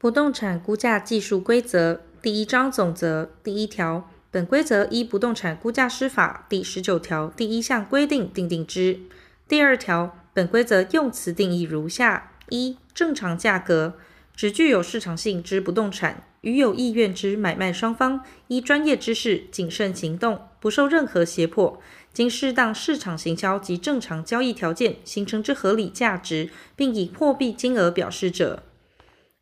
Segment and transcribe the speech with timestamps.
[0.00, 9.00] 不动产估价技术规则第一章总则第一条，本规则依不动产估价师法第十九条第一项规定订定之。
[9.48, 13.94] 第二条，本规则用词定义如下：一、正常价格，
[14.36, 21.80] 指具有市场性之不动产，与有意愿之买卖双方依专业知识谨慎行动，不受任何胁迫，
[22.12, 28.62] 经适当市场行销及正常交易条件形成之合理价值，并以货币金额表示者。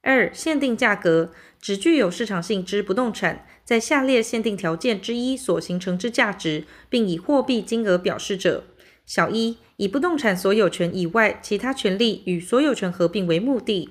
[0.07, 8.63] 二、限定价格，指具有市场性之不动产，在下列限定条件之一所形成之价值，并以货币金额表示者：
[9.05, 13.89] 小一、以不动产所有权以外其他权利与所有权合并为目的；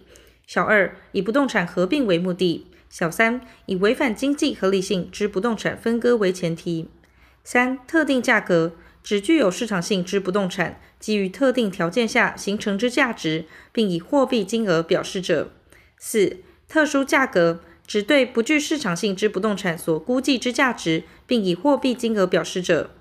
[0.47, 6.87] 小二、以不动产合并为目的；小三、以违反经济合理性之不动产分割为前提。
[7.43, 8.71] 三、特定价格，
[9.03, 15.51] 指具有市场性之不动产，基于特定条件下形成之价值，并以货币金额表示者。
[15.97, 22.91] 四、特殊价格，指对不具市场性之不动产所估计之价值，并以货币金额表示者。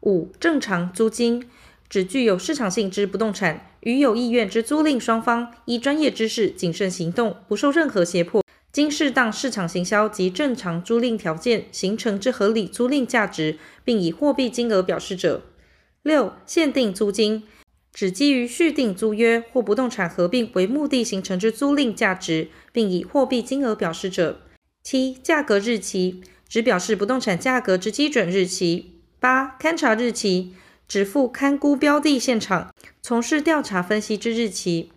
[0.00, 1.48] 五、正常租金，
[1.88, 15.42] 指具有市场性之不动产，与有意愿之租赁双方依专业知识谨慎行动，不受任何胁迫，经适当市场行销及正常租赁条件形成之合理租赁价值，并以货币金额表示者。
[16.02, 17.42] 六、限定租金。
[17.92, 24.40] 指基于续订租约或不动产合并为目的形成之租赁价值，并以货币金额表示者。
[24.82, 29.00] 七、价格日期，指表示不动产价格之基准日期。
[29.18, 30.54] 八、勘查日期，
[30.88, 34.90] 指赴勘估标的现场从事调查分析之日期。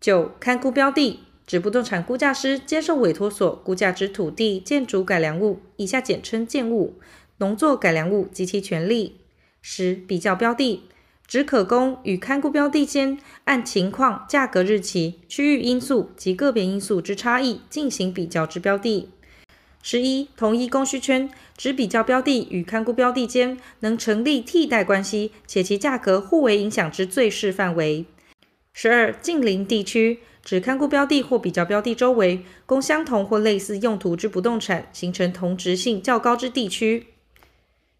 [0.00, 6.98] 九、勘估标的，指不动产估价师接受委托所估价之土地、建筑改良物（以下简称建物）、
[7.38, 9.20] 农作改良物及其权利。
[9.62, 10.82] 十、比较标的。
[11.26, 19.08] 只可供与看顾标的间按情况、价格、日期、区域因素及个别因素之差异进行比较之标的。
[19.82, 28.06] 十一、同一供需圈，指比较标的与看顾标的间能成立替代关系，且其价格互为影响之最适范围。
[28.72, 37.06] 十二、近邻地区，指看顾标的或比较标的周围供相同或类似用途之不动产形成同质性较高之地区。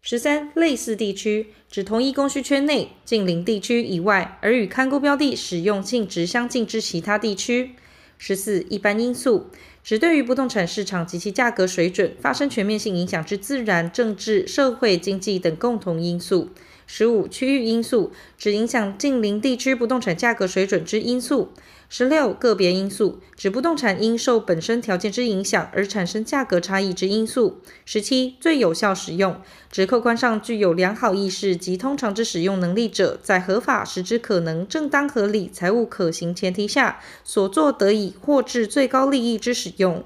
[0.07, 7.71] 十三、类似地区，指同一供需圈内近邻地区以外，而与看估标的使用性质相近之其他地区。
[8.19, 9.47] 十四、一般因素，
[9.83, 16.51] 指对于不动产市场及其价格水准发生全面性影响之自然、政治、社会、经济等共同因素。
[16.85, 21.51] 十五、区域因素，指影响近邻地区不动产价格水准之因素。
[21.87, 27.61] 十六、个别因素，指不动产因受本身条件之影响而产生价格差异之因素。
[27.85, 29.39] 十七、最有效使用，
[29.71, 40.03] 指客观上具有良好意识及通常之使用能力者，在合法、实质可能、正当合理、财务可行前提下，所做得以获致最高利益之使用。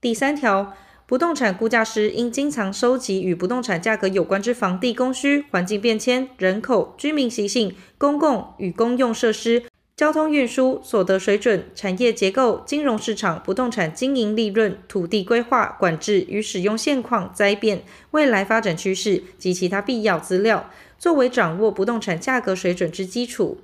[0.00, 0.74] 第三条。
[1.08, 9.62] 不动产估价师应经常收集与不动产价格有关之房地供需、环境变迁、人口、居民习性、公共与公用设施、
[9.98, 17.82] 交通运输、所得水准、产业结构、金融市场、不动产经营利润、土地规划管制与使用现况灾变、
[18.12, 20.70] 未来发展趋势及其他必要资料，
[21.00, 23.58] 作为掌握不动产价格水准之基础。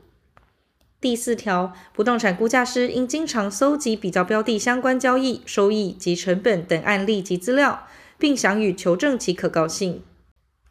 [1.00, 7.87] 第四条，不动产估价师应经常搜集比较标的相关交易、收益及成本等案例及资料，
[8.19, 10.03] 并详予求证其可靠性。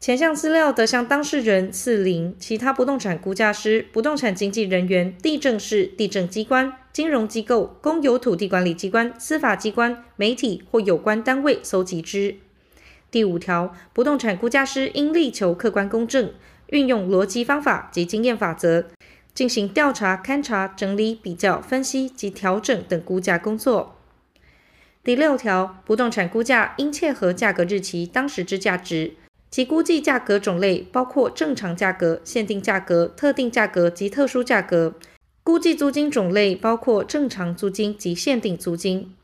[0.04, 12.36] 前项资料得向当事人、四邻、其他不动产估价师、不动产经纪人员、地政士、地政机关、金融机构、公有土地管理机关、司法机关、媒体或有关单位搜集之。
[13.10, 16.34] 第五条，不动产估价师应力求客观公正，
[16.66, 18.84] 运用逻辑方法及经验法则。
[19.32, 23.96] 进行调查、勘查、整理、比较、分析及调整等估价工作。
[25.02, 29.14] 第六条，不动产估价应切合价格日期当时之价值，
[29.54, 34.94] 其估计价格种类包括正常价格、限定价格、特定价格及特殊价格。
[35.44, 39.14] 估计租金种类包括正常租金及限定租金。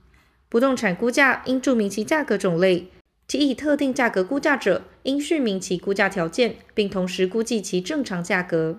[0.49, 2.87] 不动产估价应注明其价格种类，
[3.27, 8.79] 其以特定价格估价者，应叙明其估价条件，并同时估计其正常价格。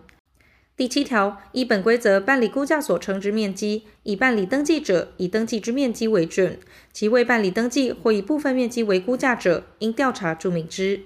[0.77, 6.53] 第七条，依本规则办理估价所称之面积，已办理登记者，以登记之面积为准；
[6.93, 11.01] 其未办理登记或以部分面积为估价者，应调查注明之。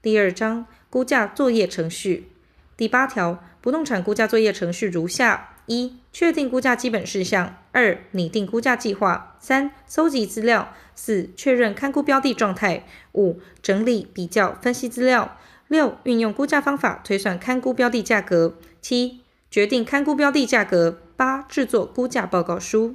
[0.00, 2.30] 第二章，估价作业程序。
[2.76, 12.84] 第八条，不动产估价作业程序如下：一、确定估价基本事项；二、拟定估价计划；三、搜集资料；四、确认勘估标的状态；
[13.14, 15.36] 五、整理、比较、分析资料。
[15.66, 22.94] 六、运用估价方法推算勘估标的价格；七、决定勘估标的价格；八、制作估价报告书。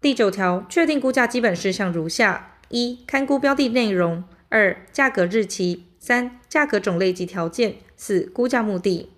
[0.00, 9.10] 第九条，确定估价基本事项如下：一、勘估标的内容；二、价格日期；三、价格种类及条件；四、估价目的。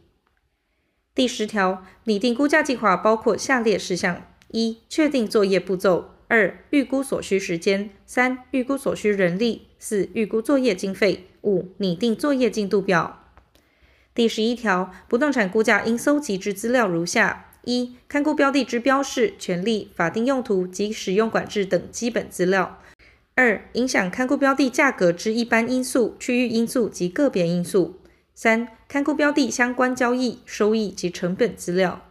[1.14, 4.22] 第十条，拟定估价计划包括下列事项：
[4.52, 13.24] 一、确定作业步骤；二、预估所需时间；三、预估所需人力；四、预估作业经费；五、拟定作业进度表。
[14.14, 22.80] 第十一条，不动产估价应搜集之资料如下：一、看估标的之标示、权利、法定用途及使用管制等基本资料；
[23.40, 27.92] 二、影响看估标的价格之一般因素、区域因素及个别因素；
[28.34, 32.04] 三、看估标的相关交易、收益及成本资料。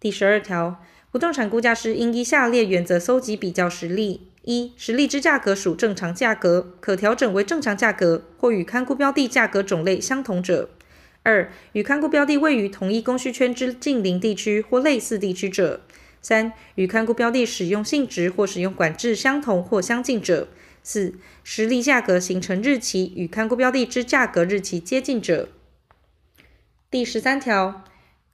[0.00, 0.82] 第十二条，
[1.12, 10.70] 不动产估价师应依下列原则搜集比较实例：一、实例之价格属正常价格，可调整为正常价格，或与看估标的价格种类相同者。
[11.22, 15.80] 二、与看估标的位于同一供需圈之近邻地区或类似地区者；
[16.22, 20.48] 三、与看估标的使用性质或使用管制相同或相近者；
[20.82, 25.48] 四、实例价格形成日期与看估标的之价格日期接近者。
[26.90, 27.84] 第十三条，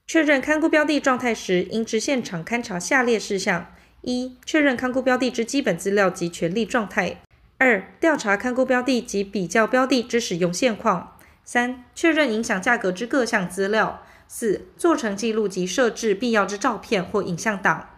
[0.06, 7.18] 确认看估标的状态时，应至现场勘查下列事项：一、确认看估标的之基本资料及权利状态；
[7.58, 11.18] 二、调查看估标的及比较标的之使用现况。
[11.44, 14.02] 三、确认影响价格之各项资料。
[14.28, 17.88] 四、做成记录及设置必要之照片或影像档。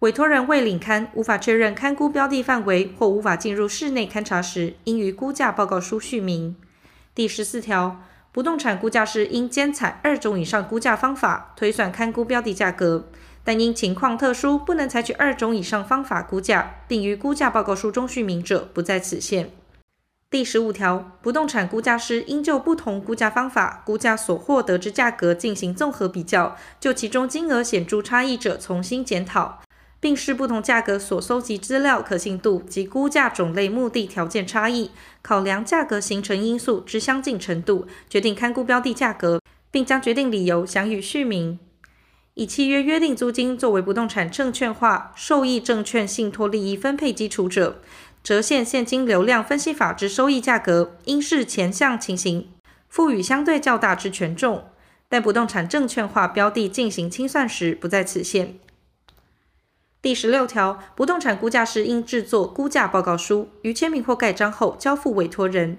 [0.00, 6.54] 委托人未领勘，无法确认勘估标的范围或无法进入室内勘查时，应于估价报告书续明。
[7.14, 13.08] 第十四条，不动产估价师应兼采二种以上估价方法推算勘估标的价格，
[13.42, 19.50] 但因情况特殊不能采取二种以上方法估价，并于估价报告书中续明者，不在此限。
[20.28, 29.62] 第十五条，不动产估价师应就不同估价方法估价所获得之价格进行综合比较，就其中金额显著差异者重新检讨，
[30.00, 34.90] 并视不同价格所搜集资料可信度及估价种类目的条件差异，
[35.22, 39.40] 考量价格形成因素之相近程度，决定勘估标的价格，
[39.70, 41.60] 并将决定理由详予叙明。
[42.34, 47.80] 以契约约定租金作为不动产证券化受益证券信托利益分配基础者。
[48.26, 52.50] 折现现金流量分析法之收益价格，应视前项情形，
[52.88, 54.64] 赋予相对较大之权重，
[55.08, 58.58] 但不动产证券化标的进行清算时，不在此限。
[60.02, 65.76] 第十六条，不动产估价师应制作估价报告书，于签名或盖章后交付委托人。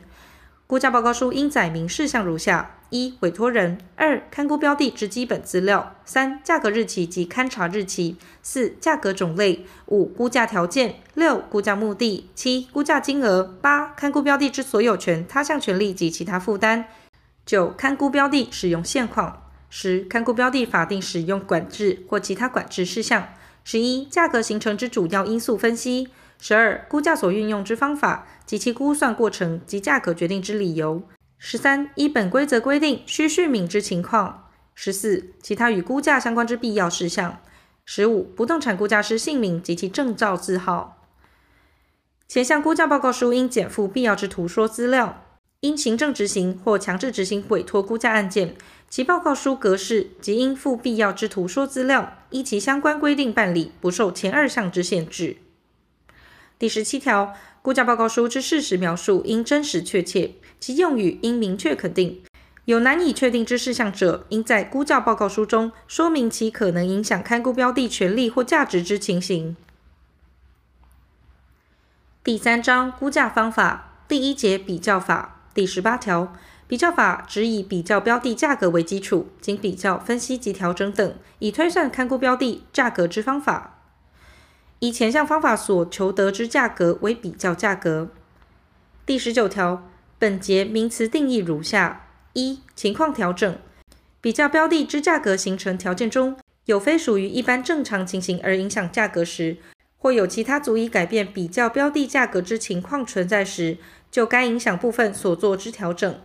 [0.67, 2.73] 估价报告书应载明事项如下。
[2.89, 16.83] 一、委托人；二、勘估标的之基本资料；三、价格日期及勘查日期；四、价格种类；五、估价条件；六、估价目的；七、估价金额；八、勘估标的之所有权、他项权利及其他负担；
[17.45, 23.21] 九、勘估标的使用现况；十、勘估标的法定使用管制或其他管制事项；
[23.65, 26.07] 十一、价格形成之主要因素分析；
[26.39, 31.01] 十二、估价所运用之方法及其估算过程及价格决定之理由。
[31.37, 37.39] 十三、依本规则规定须叙明之情况；十四、其他与估价相关之必要事项；
[37.85, 41.03] 十五、不动产估价师姓名及其证照字号。
[42.27, 45.23] 前项估价报告书应检附必要之图说资料。
[45.61, 48.55] 因行政执行或强制执行委托估价案件，
[48.91, 55.37] 其报告书格式及应附必要之图说资料，依其相关规定办理，不受前二项之限制。
[56.59, 57.33] 第十七条。
[57.63, 62.21] 估价报告书之事实描述应真实确切，其用语应明确肯定。
[62.63, 69.57] 有难以确定之事项者，应在估价报告书中说明其可能影响勘估标的权利或价值之情形。
[72.23, 76.33] 第三章估价方法第一节比较法第十八条，
[76.69, 83.76] 比较法指以比较标的价格为基础，经比较、分析及调整等，以推算勘估标的价格之方法。
[84.79, 88.09] 以前项方法所求得之价格为比较价格。
[89.07, 93.57] 第十九条，本节名词定义如下：一、情况调整，
[94.21, 99.57] 比较标的之价格形成条件中有非属于一般正常情形而影响价格时，
[99.97, 103.79] 或有其他足以改变比较标的价格之情况存在时，
[104.11, 106.21] 就该影响部分所做之调整。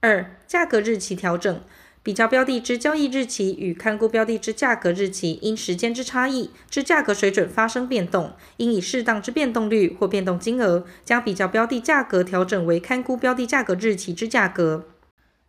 [0.00, 1.62] 二、价格日期调整。
[2.04, 14.86] 比较标的之交易日期与看估标的之价格日期因时间之差异，之价格水准发生变动，应以适当之变动率或变动金额，将比较标的价格调整为看估标的价格日期之价格。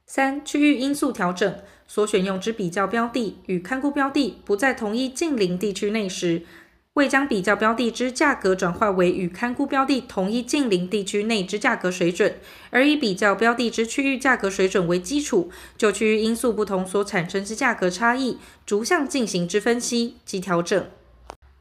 [0.06, 1.56] 三、区域因素调整，
[1.88, 6.44] 所选用之比较标的与看估标的不在同一近邻地区内时，
[6.94, 12.36] 未将比较标的之价格转化为与勘估标的同一近邻地区内之价格水准，
[12.70, 20.86] 而以比较标的之区域价格水准为基础，就区域因素不同所产生之价格差异，逐项进行之分析及调整。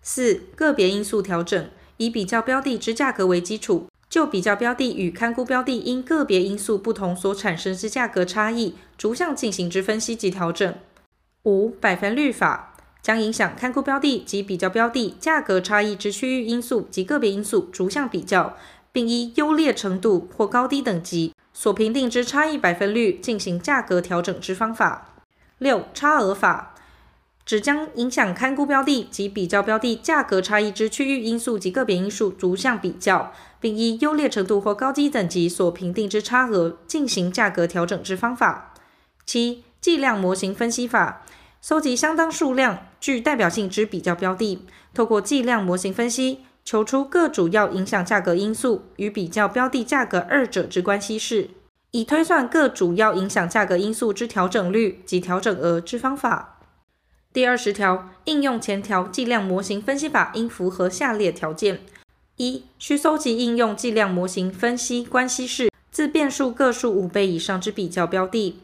[0.02, 10.74] 四、个别因素调整，以比较标的之价格为基础，就比较标的与勘估标的因个别因素不同所产生之价格差异，逐项进行之分析及调整。
[11.44, 12.71] 五、百分率法，
[13.02, 18.56] 将影响勘估标的及比较标的价格差异之区域因素及个别因素逐项比较，
[18.92, 25.08] 并依优劣程度或高低等级所评定之差异百分率进行价格调整之方法。
[25.58, 26.74] 六、差额法，
[27.44, 38.74] 指将影响勘估标的及比较标的价格差异之区域因素及个别因素逐项比较，并依优劣程度或高低等级所评定之差额进行价格调整之方法。
[39.26, 41.22] 七、计量模型分析法，
[41.62, 51.50] 搜集相当数量具代表性之比较标的，透过计量模型分析，求出各主要影响价格因素与比较标的价格二者之关系式。
[51.92, 56.58] 以推算各主要影响价格因素之调整率及调整额之方法。
[57.32, 61.82] 第二十条，应用前条计量模型分析法应符合下列条件：
[62.38, 68.56] 一、需搜集应用计量模型分析关系式自变数个数五倍以上之比较标的；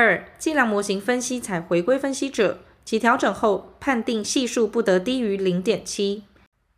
[0.00, 6.22] 二、计量模型分析采回归分析者，其调整后判定系数不得低于零点七。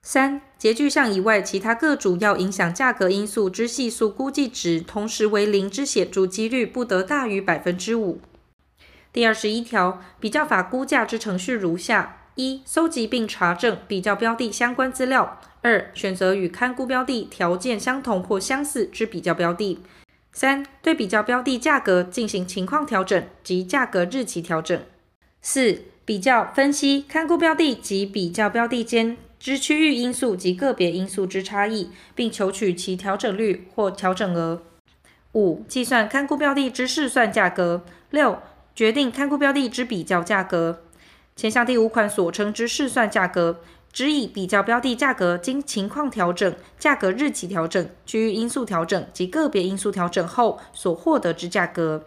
[0.03, 8.23] 三、截距项以外其他各主要影响价格因素之系数估计值同时为零之显著几率不得大于百分之五。
[9.13, 19.77] 第二十一条，比较法估价之程序如下：一、搜集并查证比较标的相关资料；二、选择与勘估标的条件相同或相似之比较标的；
[20.33, 24.81] 三、对比较标的价格进行情况调整及价格日期调整；
[25.43, 29.17] 四、比较分析看估标的及比较标的间。
[29.39, 34.63] 之区域因素及个别因素之差异，并求取其调整率或调整额。
[35.33, 37.83] 五、计算看估标的之试算价格。
[38.11, 38.43] 六、
[38.75, 40.83] 决定看估标的之比较价格。
[41.35, 43.61] 前项第五款所称之试算价格，
[43.93, 52.05] 指以比较标的价格经情况调整、价格日期调整、区域因素调整及个别因素调整后所获得之价格。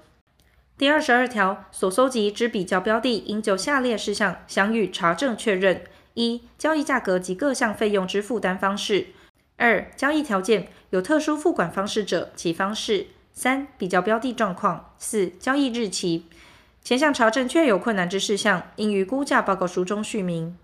[0.78, 5.84] 第二十二条，所搜集之比较标的，应就下列事项详予查证确认。
[6.16, 9.08] 一、交易价格及各项费用之负担方式；
[9.58, 16.26] 二、交易条件有特殊付款方式者，其方式；三、比较标的状况；四、交易日期。
[16.84, 20.56] 前项查证确有困难之事项，应于估价报告书中叙明。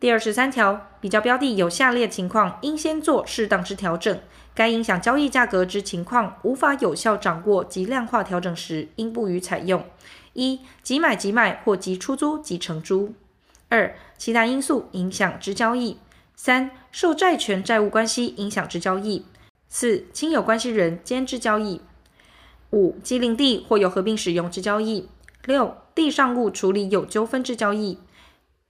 [0.00, 4.18] 第二十三条，比较标的有下列情况，应先做适当之调整。
[4.54, 9.84] 该影响交易价格之情况无法有效掌握及量化调整时，应不予采用。
[10.32, 13.12] 一、即买即卖或即出租即承租。
[13.68, 15.98] 二、其他因素影响之交易；
[16.34, 19.24] 三、受债权债务关系影响之交易；
[19.68, 21.82] 四、亲友关系人间之交易；
[22.70, 25.04] 五、畸零地或有合并使用之交易；
[25.44, 27.98] 六、地上物处理有纠纷之交易；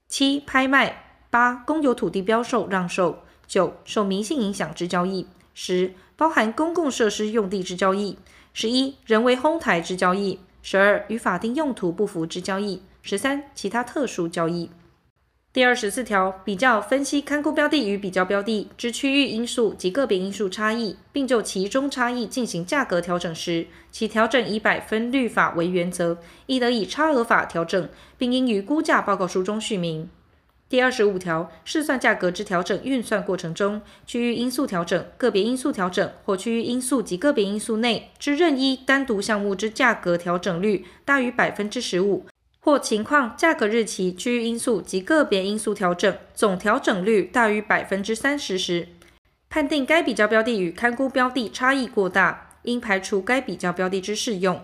[0.09, 0.93] 七、拍卖；
[1.31, 3.15] 八、公有土地标售让售；
[3.47, 8.17] 九、受迷信影响之交易；十、包含公共设施用地之交易；
[8.53, 14.71] 十一、人为哄抬之交易；十二、与法定用途不符之交易；十三、其他特殊交易。
[15.53, 30.09] 第二十四条，比较分析看估标的与比较标的之区域因素及个别因素差异，并就其中差异进行价格调整时，其调整以百分率法为原则，亦得以差额法调整，并应于估价报告书中叙明。
[30.71, 42.25] 第二十五条，试算价格之调整运算过程中，区域因素调整、个别因素调整或区域因素及个别因素内之任一单独项目之价格调整率大于百分之十五。
[42.61, 48.87] 或情况、价格、日期、区域因素及个别因素调整总调整率大于百分之三十时，
[49.49, 54.61] 判定该比较标的与勘估标的差异过大，应排除该比较标的之适用。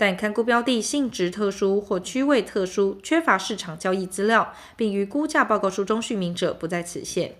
[0.00, 7.34] 但勘估标的性质特殊或区位特殊，缺乏市场交易资料，并于估价报告书中叙明者，不在此限。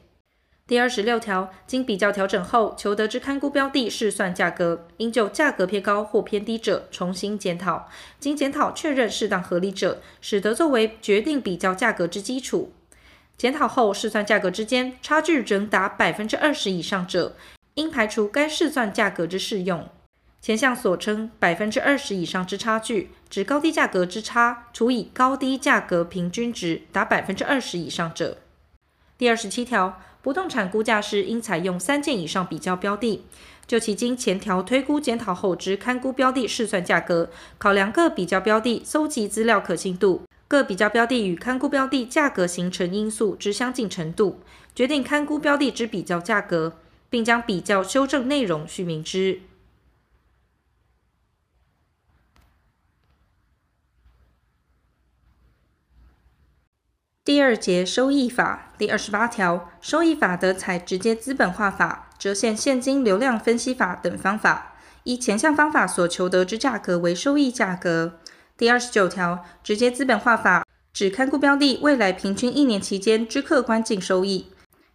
[0.67, 7.89] 第二十六条，经比较调整后求得之勘估标的试算价格，应就价格偏高或偏低者重新检讨，
[8.19, 12.75] 经检讨确认适当合理者，使得作为决定比较价格之基础。
[13.39, 17.35] 检讨后试算价格之间差距仍达百分之二十以上者，
[17.77, 19.89] 应排除该试算价格之适用。
[20.41, 28.39] 前项所称百分之二十以上之差距，指高低价格之差除以高低价格平均值达百分之二十以上者。
[29.17, 30.01] 第二十七条。
[30.23, 33.25] 不动产估价师应采用三件以上比较标的，
[33.67, 44.41] 就其经前条推估检讨后之勘估标的试算价格，考量各比较标的搜集资料可信度、各比较标的与勘估标的价格形成因素之相近程度，
[44.75, 46.75] 决定勘估标的之比较价格，
[47.09, 49.41] 并将比较修正内容叙明之。
[57.23, 64.73] 第二节收益法第二十八条，收益法得采直接资本化法、折现现金流量分析法等方法，
[65.05, 68.15] 依前项方法所求得之价格为收益价格。
[68.57, 74.51] 第二十九条，直接资本化法指看估标的未来平均一年期间之客观净收益，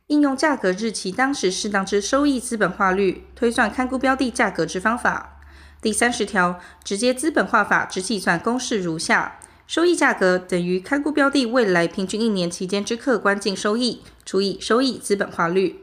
[0.08, 5.39] 应用价格日期当时适当之收益资本化率推算看估标的价格之方法。
[5.79, 9.38] 第三十条，直接资本化法之计算公式如下。
[9.67, 15.81] 收益价格等于看估标的未来平均一年期间之客观净收益除以收益资本化率。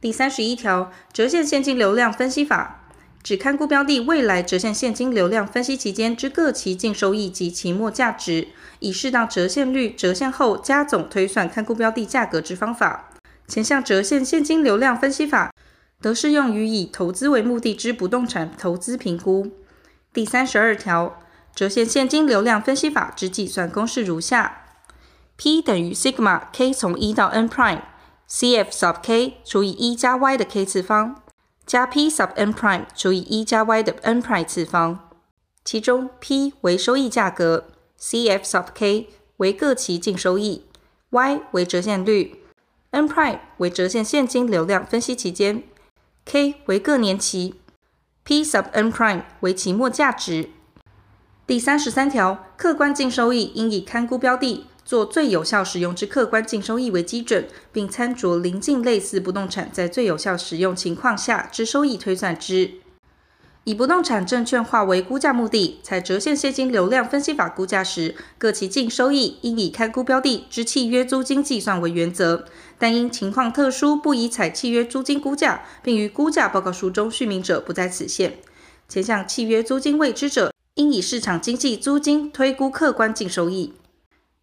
[0.00, 2.90] 第三十一条，折现现金流量分析法
[3.22, 8.48] 指看估标的未来折现现金流量分析期间之各期净收益及期末价值，
[8.80, 13.10] 以适当折现率折现后加总推算看估标的价格之方法。
[13.46, 15.52] 前项折现现金流量分析法
[16.00, 19.52] 得适用于以投资为目的之不动产投资评估。
[20.12, 21.20] 第三十二条。
[21.56, 24.66] 折现现金流量分析法之计算公式如下
[25.36, 31.22] ：P 等于 sigma k 从一到 n prime，Cf sub k 除以一加 y 的 k 次方，
[31.64, 35.08] 加 P sub n prime 除以一加 y 的 n prime 次方。
[35.64, 39.08] 其中 P 为收益价格，Cf sub k
[39.38, 40.66] 为各期净收益
[41.08, 42.42] ，y 为折现率
[42.90, 45.62] ，n prime 为折现现金流量分析期间
[46.26, 47.54] ，k 为各年期
[48.24, 50.50] ，P sub n prime 为期末价值。
[51.46, 62.72] 第三十三条，客观净收益应以看估标的做最有效使用之客观净收益为基准，并参酌邻近类似不动产在最有效使用情况下之收益推算之。
[63.62, 72.44] 以不动产证券化为估价目的，采折现现金流量分析法估价时，各期净收益应以看估标的之契约租金计算为原则，
[72.76, 78.38] 但因情况特殊不宜采契约租金估价，并于估价报告书中叙明者不在此限。
[78.88, 83.72] 前项契约租金未知者，应以市场经济租金推估客观净收益。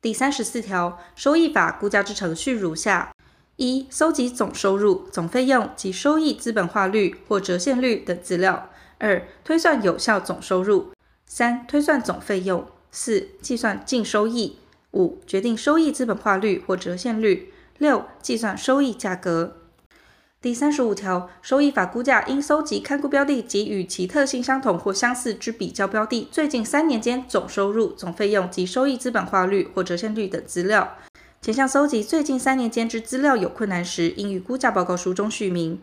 [0.02, 3.14] 第三十四条，收益法估价之程序如下：
[3.58, 10.92] 一、搜集总收入、总费用及收益资本化率或折现率等资料；二、推算有效总收入；
[11.28, 14.58] 三、推算总费用；四、计算净收益；
[14.94, 19.58] 五、决定收益资本化率或折现率；六、计算收益价格。
[20.44, 30.98] 第三十五条，收益法估价应搜集看估标的及与其特性相同或相似之比较标的最近三年间总收入、总费用及收益资本化率或折现率等资料。
[31.42, 35.80] 前项搜集最近三年间之资料有困难时，应于估价报告书中叙明。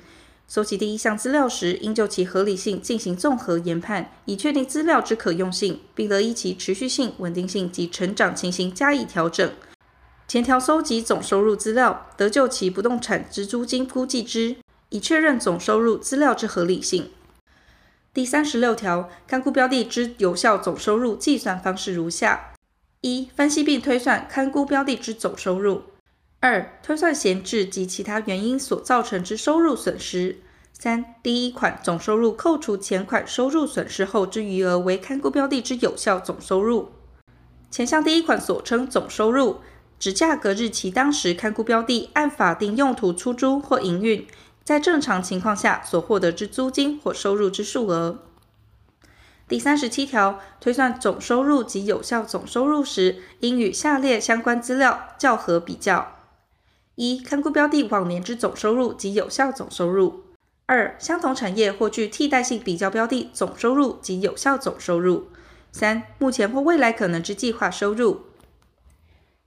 [0.47, 9.51] 搜集第一项资料时，应就其合理性进行综合研判，以确定资料之可用性，并得依其持续性、稳定性及成长情形加以调整。
[10.31, 14.59] 前条搜集总收入资料，得就其不动产之租金估计之，
[14.91, 17.11] 以确认总收入资料之合理性。
[18.15, 22.53] 第三十六条，看估标的之有效总收入计算方式如下：
[23.01, 25.83] 一、分析并推算看估标的之总收入；
[26.39, 30.37] 二、推算闲置及其他原因所造成之收入损失；
[30.73, 36.91] 三、第一款总收入扣除前款收入损失后之余额为看估标的之有效总收入。
[37.69, 39.57] 前项第一款所称总收入。
[40.01, 44.27] 指价格日期当时看估标的按法定用途出租或营运，
[44.65, 48.21] 在正常情况下所获得之租金或收入之数额。
[49.47, 56.17] 第三十七条，推算总收入及有效总收入时，应与下列相关资料校核比较：
[56.95, 60.23] 一、看估标的往年之总收入及有效总收入；
[60.65, 65.25] 二、相同产业或具替代性比较标的总收入及有效总收入；
[65.71, 68.23] 三、目前或未来可能之计划收入。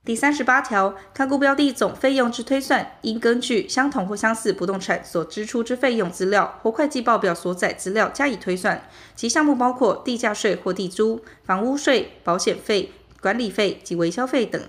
[0.05, 8.85] 第三十八条，看估标的总费用之推算，应根据相同或相似不动产所支出之费用资料或会计报表所载资料加以推算。
[9.15, 14.61] 其项目包括地价税或地租、房屋税、保险费、管理费及维修费等。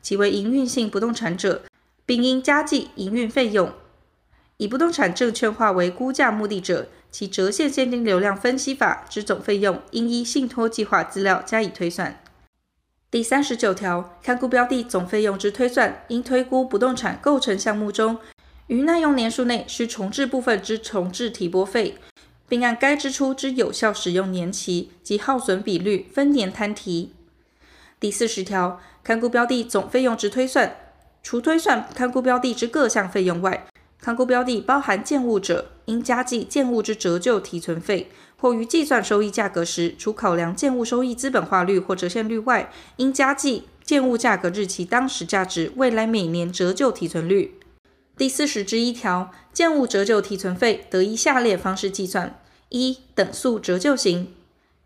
[0.00, 1.60] 其为营运性不动产者，
[2.06, 3.70] 并应加计营运费用。
[4.56, 12.22] 以不动产证券化为估价目的者，其折现现金流量分析法之总费用，应依信托计划资料加以推算。
[13.10, 18.18] 第三十九条，看估标的总费用之推算，应推估不动产构成项目中
[18.68, 21.96] 于耐用年数内需重置部分之重置提拨费，
[22.48, 27.12] 并按该支出之有效使用年期及耗损比率分年摊提。
[27.98, 30.76] 第四十条，看估标的总费用之推算，
[31.20, 33.66] 除推算看估标的之各项费用外，
[34.00, 38.08] 看估标的包含建物者，应加计建物之折旧提存费。
[38.40, 47.58] 或于计算收益价格时，除考量建物收益资本化率或折现率外，应加计建物价格日期当时价值未来每年折旧提存率。
[48.16, 54.34] 第四十之一条，建物折旧提存费得以下列方式计算：一、等速折旧型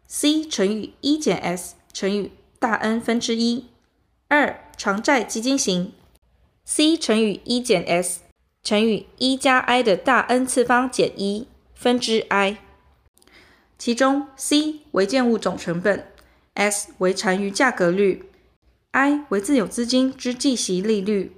[0.07, 3.64] ，C 乘以一减 S 乘以大 N 分之一；
[4.29, 5.93] 二、偿债基金型
[6.64, 8.21] ，C 乘以一减 S
[8.62, 12.59] 乘以一加 i 的大 N 次方减一分之 i，
[13.85, 16.07] 其中 C 为建物总成本
[16.55, 18.31] ，S 为残余价格率
[18.92, 21.33] ，i 为自有资金之计息利率，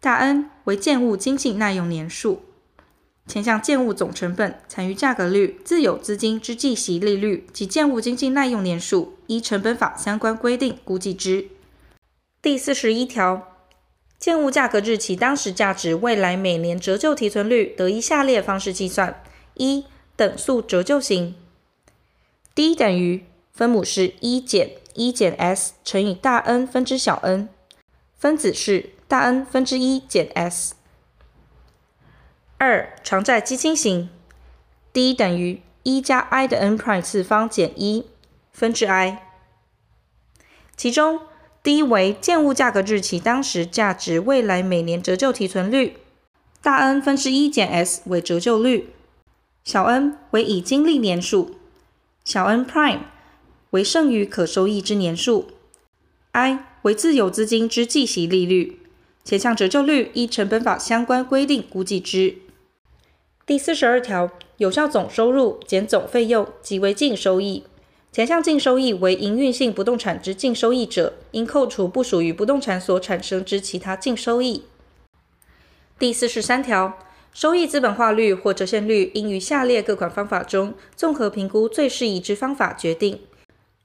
[0.00, 2.42] 大 N 为建物经济耐用年数。
[3.28, 11.46] 前项建物总成本、残余价格率、自有资金之计息利率及建物经济耐用年数，依成本法相关规定估计之。
[12.42, 13.54] 第四十一条，
[14.18, 19.22] 建物价格日期当时价值未来每年折旧提存率，得以下列方式计算：
[19.54, 19.84] 一、
[20.16, 21.36] 等速折旧型
[22.54, 27.48] ，D 等于分母是一减一减 S 乘以大 N 分之小 n，
[28.16, 30.74] 分子是大 N 分之一减 S。
[32.58, 34.08] 二、偿债基金型
[34.92, 38.06] ，D 等于一加 i 的 n prime 次方减一
[38.52, 39.22] 分之 i，
[40.76, 41.20] 其中
[41.62, 45.98] D 为建物价格日期当时价值未来每年折旧提存率，
[46.62, 48.94] 大 N 分之一减 S 为折旧率，
[49.64, 51.56] 小 n 为已经历年数，
[52.24, 53.00] 小 n prime
[53.70, 55.48] 为剩余可收益之年数
[56.32, 58.80] ，i 为自有资金之计息利率，
[59.22, 62.36] 前项折旧率依成本法相关规定估计之。
[63.44, 67.64] 第四十二条，有效总收入减总费用即为净收益。
[68.10, 74.62] 前项净收益为营运性不动产之净收益者，应扣除不属于不动产所产生之其他净收益。
[75.98, 76.98] 第四十三条，
[77.34, 83.18] 收益资本化率或折现率应于下列各款方法中综合评估最适宜之方法决定：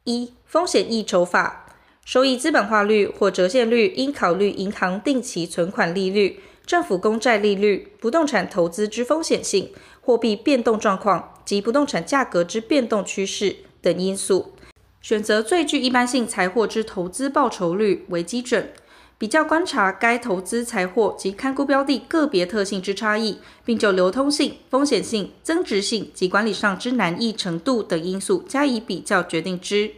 [0.04, 1.66] 一、风险溢酬法，
[2.06, 6.40] 收益资本化率或折现率应考虑银行定期存款利率。
[6.64, 14.54] 政府公债利率、不动产投资之风险性、货币变动状况及不动产价格之变动趋势等因素，
[15.02, 18.72] 选择最具一般性财货之投资报酬率为基准，
[19.20, 29.92] 比较观察该投资财货及勘估标的个别特性之差异，并就流通性、风险性、增值性及管理上之难易程度等因素加以比较决定之。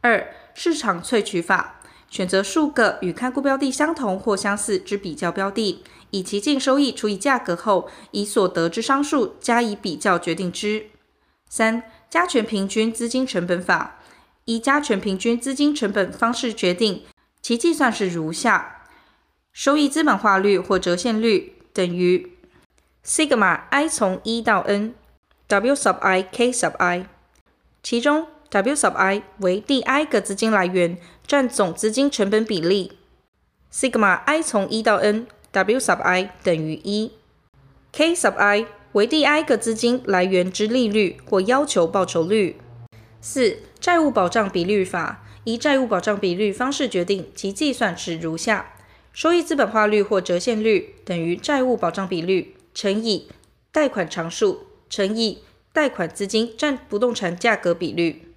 [0.00, 1.76] 二、市场萃取法。
[2.08, 5.80] 选择数个与勘估标的相同或相似之比较标的，
[6.10, 10.86] 以其净收益除以价格后，以所得之商数加以比较决定之。
[11.48, 14.00] 三、加权平均资金成本法，
[14.46, 17.04] 依加权平均资金成本方式决定，
[17.42, 18.82] 其计算是如下：
[19.52, 22.32] 收益资本化率或折现率等于
[23.04, 24.94] sigma i 从一到 n
[25.48, 27.06] w sub i k sub i，
[27.82, 30.98] 其中 w sub i 为第 i 个资金来源。
[31.30, 32.98] 占总资金成本比例
[33.72, 37.12] ，sigma i 从一到 n，w sub i 等于一
[37.92, 42.60] ，k sub i 为第 i 个资金来源之利率或要求报酬率。
[43.20, 48.74] 四、债务保障比率法，依债务保障比率方式决定，其计算是如下：
[49.12, 53.28] 收益资本化率或折现率等于债务保障比率乘以
[53.72, 55.38] 贷款常数乘以
[55.72, 58.32] 贷款资金占不动产价格比率。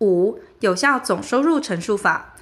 [0.00, 2.34] 五、有效总收入乘数法，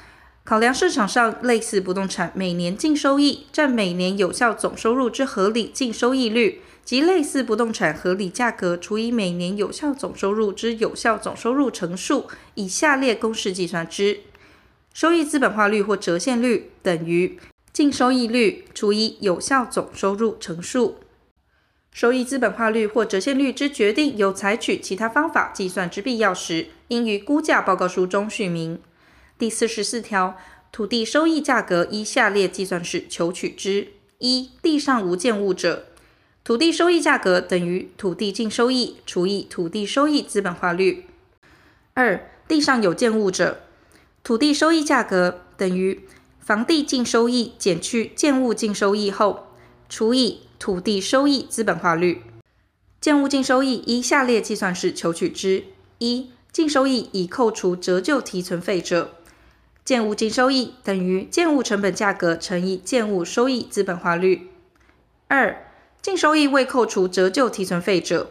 [0.44, 14.20] 考量市场上类似不动产每年净收益占每年有效总收入之合理净收益率，及类似不动产合理价格除以每年有效总收入之有效总收入乘数，以下列公式计算之：
[14.92, 17.38] 收益资本化率或折现率等于
[17.72, 20.98] 净收益率除以有效总收入乘数。
[21.90, 28.80] 收益资本化率或折现率之决定，有采取其他方法计算之必要时，应于估价报告书中叙明。
[29.38, 30.36] 第四十四条，
[30.72, 35.86] 土地收益价格依下列计算式求取之：一、地上无建物者，
[36.44, 41.04] 土地收益价格等于土地净收益除以土地收益资本化率；
[41.94, 43.62] 二、地上有建物者，
[44.22, 46.02] 土地收益价格等于
[46.38, 49.46] 房地净收益减去建物净收益后
[49.88, 52.20] 除以土地收益资本化率，
[53.00, 55.64] 建物净收益依下列计算式求取之：
[55.96, 59.14] 一、净收益已扣除折旧提存费者，
[59.82, 64.50] 建物净收益等于建物成本价格乘以建物收益资本化率；
[65.28, 65.70] 二、
[66.04, 68.30] 净收益未扣除折旧提存费者，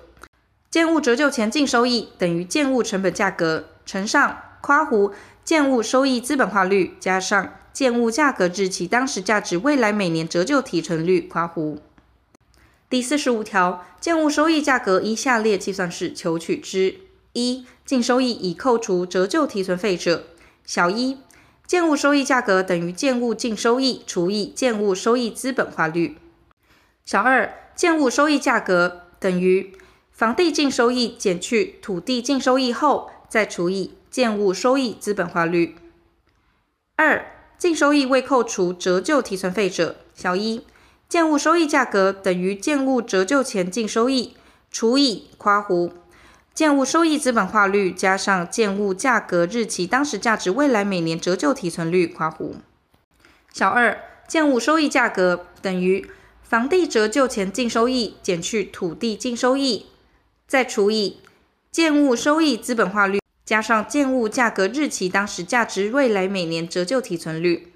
[0.70, 5.12] 建物折旧前净收益等于建物成本价格乘上括弧
[5.44, 11.80] 建物收益资本化率加上建物价格至其当时价值未来每年折旧提存率括弧。
[12.92, 16.98] 第四十五条，建物收益价格依下列计算式求取之：
[17.32, 20.26] 一、净收益已扣除折旧提存费者，
[20.64, 21.18] 小一，
[21.66, 26.18] 建物收益价格等于建物净收益除以建物收益资本化率；
[27.04, 29.74] 小二，建物收益价格等于
[30.12, 35.76] 房地净收益减去土地净收益后，再除以建物收益资本化率。
[36.96, 37.26] 二、
[37.58, 40.66] 净收益未扣除折旧提存费者，小一，
[41.10, 44.36] 建物收益价格等于建物折旧前净收益
[44.70, 45.92] 除以括弧
[46.54, 52.54] 建物收益资本化率加上建物价格日期当时价值未来每年折旧提存率括弧
[53.52, 56.08] 小二，建物收益价格等于
[56.54, 59.88] 房地折旧前净收益减去土地净收益，
[60.46, 61.18] 再除以
[61.72, 63.20] 建物收益资本化率。
[63.44, 67.74] 加上建物价格日期当时价值未来每年折旧提存率，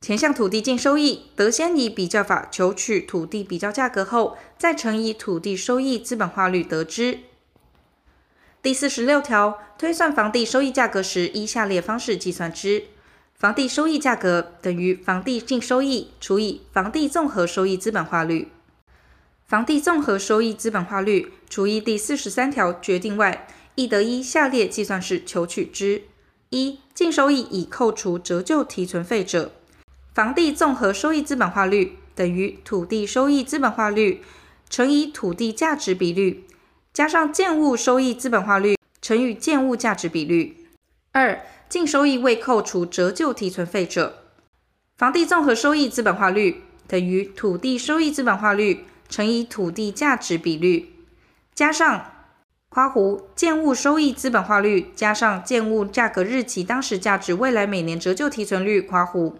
[0.00, 7.18] 前项土地净收益得先以比较法求取土地比较价格后，再乘以土地收益资本化率得知。
[8.62, 12.84] 第四十六条，推算房地收益价格时，依下列方式计算之：
[13.38, 18.48] 房地收益价格等于房地净收益除以房地综合收益资本化率。
[19.44, 23.46] 房地综合收益资本化率除以第四十三条决定外。
[23.78, 26.04] 亦得依下列计算式求取之：
[26.48, 29.52] 一、净收益已扣除折旧提存费者，
[30.14, 34.22] 房地综合收益资本化率等于土地收益资本化率
[34.70, 36.44] 乘以土地价值比率，
[36.94, 40.56] 加上建物收益资本化率乘以建物价值比率。
[41.12, 41.38] 二、
[41.68, 44.22] 净收益未扣除折旧提存费者，
[44.96, 50.90] 房地综合收益资本化率等于土地收益资本化率乘以土地价值比率，
[51.54, 52.12] 加上。
[52.68, 59.34] 括弧建物收益资本化率加上建物价格日期当时价值未来每年折旧提存率括弧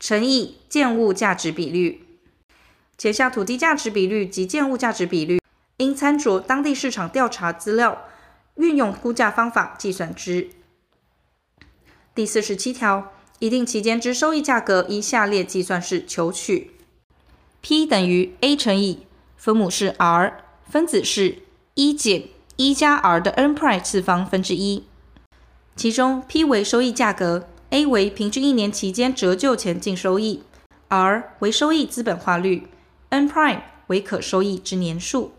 [0.00, 2.02] 乘以建物价值比率，
[2.98, 5.40] 前项土地价值比率及建物价值比率，
[5.76, 8.06] 应参酌当地市场调查资料，
[8.56, 10.50] 运用估价方法计算之。
[12.14, 16.72] 第四十七条，一定期间之收益价格依下列计算式求取
[17.60, 21.38] ：P 等于 A 乘以分母是 R，分子是
[21.74, 22.24] 一减。
[22.56, 24.84] 一加 R 的 n prime 次方分之一，
[25.74, 30.42] 其中 P 为收益价格，A 为平均一年期间折旧前净收益
[30.88, 32.68] ，R 为收益资本化率
[33.08, 35.32] ，n prime 为可收益之年数。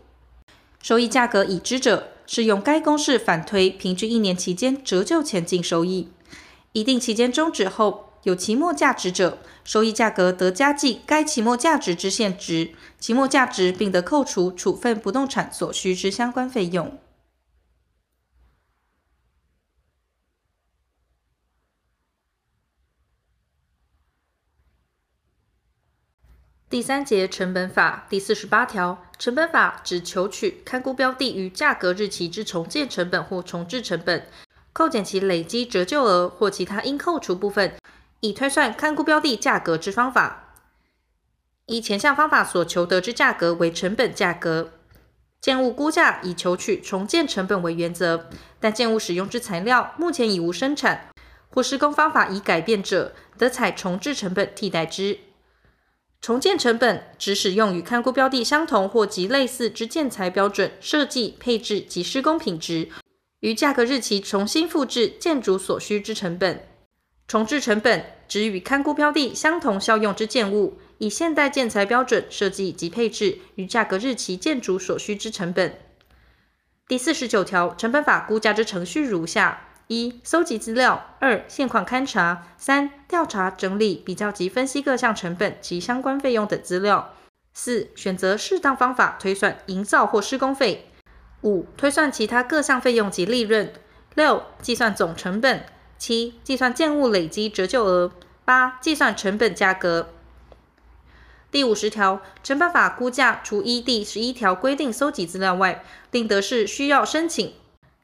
[0.82, 6.08] 收益价格已知者，适用该公式反推平均一年期间折旧前净收益。
[6.74, 16.98] 一定期间终止后，有期末价值者，收益价格得加计该期末价值之现值，期末价值并得扣除处分不动产所需之相关费用。
[26.68, 34.26] 第三节成本法第四十八条，成本法指求取看估标的于价格日期之重建成本或重置成本，
[34.74, 37.74] 扣减其累积折旧额或其他应扣除部分，
[38.20, 40.56] 以推算看估标的价格之方法。
[41.66, 44.72] 依前项方法所求得之价格为成本价格。
[45.40, 51.10] 建物估价以求取重建成本为原则，但建物使用之材料目前已无生产，
[51.50, 55.18] 或施工方法已改变者，得采重置成本替代之。
[56.20, 62.88] 重建成本只使用与看估标的相同或极类似之建材标准、设计、配置及施工品质，
[63.44, 66.66] 于价格日期重新复制建筑所需之成本。
[67.28, 75.78] 重置成本指与勘估标的相同效用之建物，以现代建材标准设计及配置于价格日期建筑所需之成本。
[76.88, 79.68] 第四十九条，成本法估价之程序如下。
[79.88, 87.12] 一、搜集资料；二、现况勘查；三、调查整理、比较及分析各项成本及相关费用等资料；
[87.52, 90.86] 四、选择适当方法推算营造或施工费；
[91.44, 93.68] 五、推算其他各项费用及利润；
[94.14, 95.58] 六、计算总成本；
[95.98, 98.10] 七、计算建物累积折旧额；
[98.46, 100.08] 八、计算成本价格。
[101.50, 107.52] 第五十条，成本法估价除依第十一条规定搜集资料外，另得是需要申请。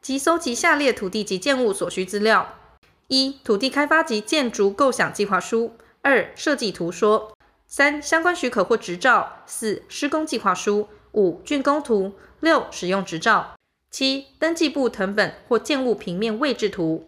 [0.03, 2.59] 即搜集下列土地及建物所需资料：
[3.09, 5.71] 一、土地开发及建筑构想计划书；
[6.03, 7.33] 二、设计图说；
[7.67, 13.55] 三、相关许可或执照；四、施工计划书；五、竣工图；六、使用执照；
[13.91, 17.07] 七、登记簿謄本或建物平面位置图。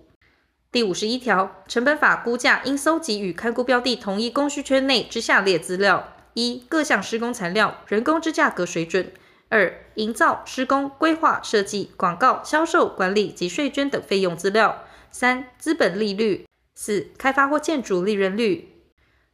[0.70, 9.12] 第五十一条，成本法估价应搜集与勘估标的同一供需圈内之下列资料：一、各项施工材料、人工之价格水准。
[9.48, 18.70] 二、营造、施工、规划、设计、广告、销售、管理及税捐等费用资料；三、资本利率；四、开发或建筑利润率。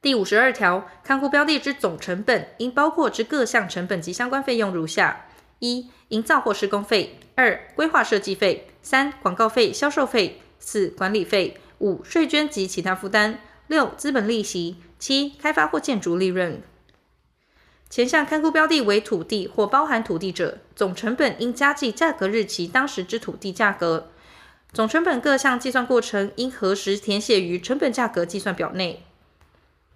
[0.03, 5.27] 第五十二条，勘估标的之总成本应包括之各项成本及相关费用如下：
[5.59, 13.35] 一、营造或施工费；二、规划设计费；三、广告费、销售费；四、管理费；五、税捐及其他负担；
[13.67, 16.63] 六、资本利息；七、开发或建筑利润。
[17.91, 24.11] 前项勘估标的为土地或包含土地者，总成本应加计价格日期当时之土地价格。
[24.71, 29.03] 总成本各项计算过程应核实填写于成本价格计算表内。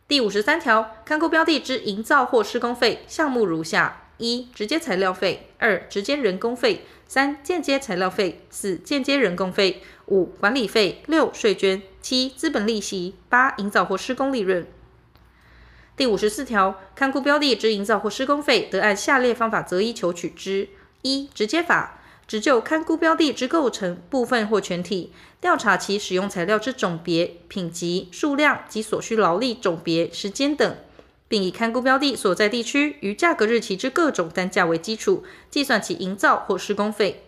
[0.08, 14.64] 第五十三条，勘估标的之营造或施工费项目如下：一、直接材料费；二、直接人工费；三、间接材料费；四、间接人工费；五、管理费；六、税捐；七、资本利息；八、营造或施工利润。
[15.96, 20.68] 第五十四条，勘估标的之营造或施工费，得按下列方法择一求取之：
[21.02, 21.98] 一、直接法。
[22.28, 30.76] 只就勘估标的之构成部分或全体，调查其使用材料之种别、品级、数量及所需劳力种别、时间等，
[31.32, 37.24] 并以勘估标的所在地区与价格日期之各种单价为基础，计算其营造或施工费。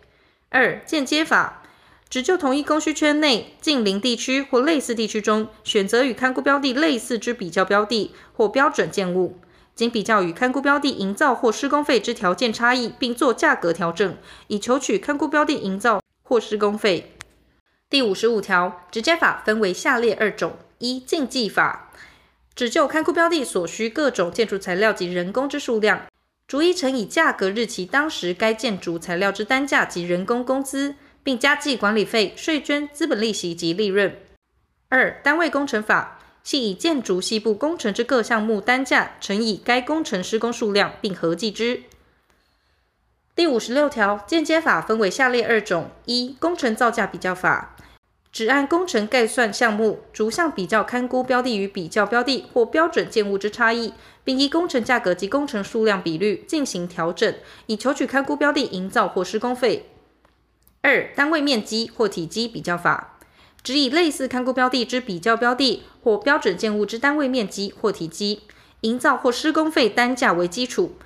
[0.50, 1.62] 二、间接法，
[2.10, 9.38] 只就同一供需圈内近邻地区或类似地区中，选择与勘估标的类似之比较标的或标准建物。
[9.74, 17.14] 经比较与勘估标的营造或施工费之条件差异，并做价格调整，以求取勘估标的营造或施工费。
[17.88, 21.90] 第五十五条，直接法分为下列二种：一、竞计法，
[22.54, 26.06] 只就勘估标的所需各种建筑材料及人工之数量，
[26.46, 34.16] 逐一乘以价格日期当时该建筑材料之单价及人工工资，并加计管理费、税捐、资本利息及利润。
[34.88, 36.20] 二、单位工程法。
[36.44, 41.84] 系以建筑系部工程之各项目单价乘以该工程施工数量，并合计之。
[43.34, 47.73] 第五十六条，间接法分为下列二种：一、工程造价比较法，
[48.34, 53.94] 只按工程概算项目逐项比较勘估标的与比较标的或标准建物之差异，
[54.24, 57.32] 并依工程价格及工程数量比率进行调整，
[57.66, 59.88] 以求取勘估标的营造或施工费。
[60.80, 63.18] 二、单位面积或体积比较法。
[63.62, 68.42] 只以类似勘估标的之比较标的或标准建物之单位面积或体积、
[68.80, 70.96] 营造或施工费单价为基础，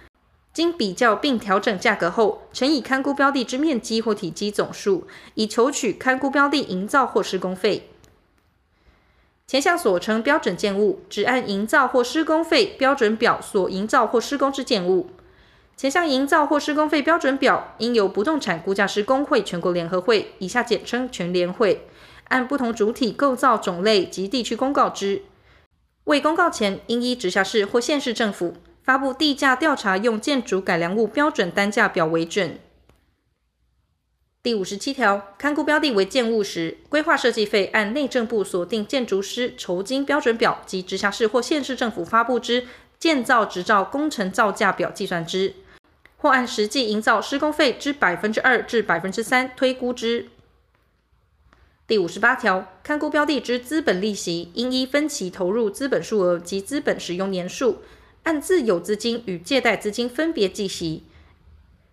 [0.59, 7.88] 经比较并调整价格后，乘以勘估标的之面积或体积总数，以求取勘估标的营造或施工费。
[9.47, 15.11] 前项所称标准建物，只按营造或施工费标准表所营造或施工之建物。
[15.77, 21.87] 前项营造或施工费标准表，应由不动产估价师公会全国联合会（以下简称全联会）。
[22.31, 25.23] 按不同主体构造种类及地区公告之，
[26.03, 28.55] 未公告前，应依直辖市或县市政府
[28.88, 32.59] 发布地价调查用建筑改良物标准单价表为准。
[34.42, 42.66] 第五十七条，勘估标的为建物时，规划设计费按内政部所定建筑师酬金标准表及直辖市或县市政府发布之
[42.98, 45.53] 建造执照工程造价表计算之，
[46.16, 50.31] 或按实际营造施工费之百分之二至百分之三推估之。
[51.87, 57.83] 第五十八条，勘估标的之资本利息，应依分期投入资本数额及资本使用年数，
[58.28, 61.04] 按自有资金与借贷资金分别计息。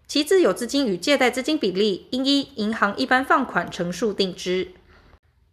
[0.05, 4.71] 其自有资金与借贷资金比例，应依银行一般放款成数定之。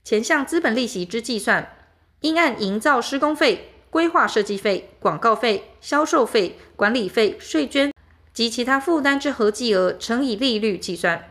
[0.03, 1.77] 前项资本利息之计算，
[2.23, 7.93] 应按营造施工费、规划设计费、广告费、销售费、管理费、税捐
[8.35, 11.31] 及其他负担之合计额乘以利率计算。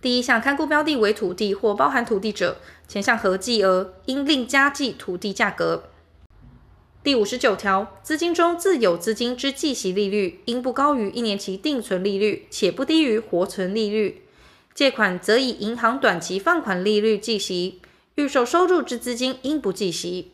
[0.00, 2.56] 第一项看估标的为土地或包含土地者，
[2.88, 5.90] 前项合计额应另加计土地价格。
[7.04, 14.22] 第五十九条，资金中自有资金之计息利率，应不高于一年期定存利率，且不低于活存利率。
[14.74, 17.82] 借款则以银行短期放款利率计息。
[18.14, 20.32] 预售收入之资金应不计息。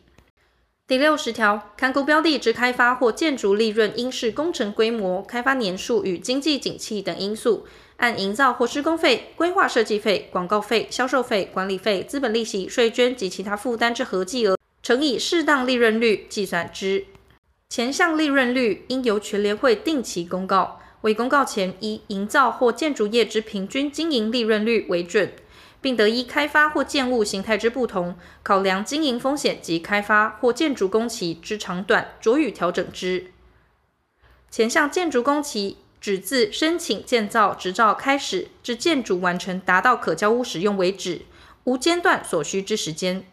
[0.87, 7.65] 第六十条，看估标的之开发或建筑利润，应视工程规模、开发年数与经济景气等因素。
[7.97, 17.05] 按营造或施工费、规划设计费、广告费、销售费、管理费、资本利息、税捐及其他负担之合计额，乘以适当利润率计算之。
[17.69, 25.31] 前项利润率应由全联会定期公告，未公告前以营造或建筑业之平均经营利润率为准，
[25.79, 33.31] 并得依开发或建物形态之不同，考量经营风险及开发或建筑工期之长短，酌予调整之。
[34.49, 41.21] 前项建筑工期，指自申请建造执照开始至建筑完成达到可交屋使用为止，
[41.63, 43.25] 无间断所需之时间。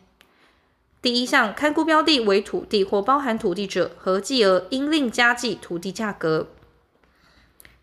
[1.00, 6.48] 第一项看估标的为土地或包含土地者，合计额应另加计土地价格。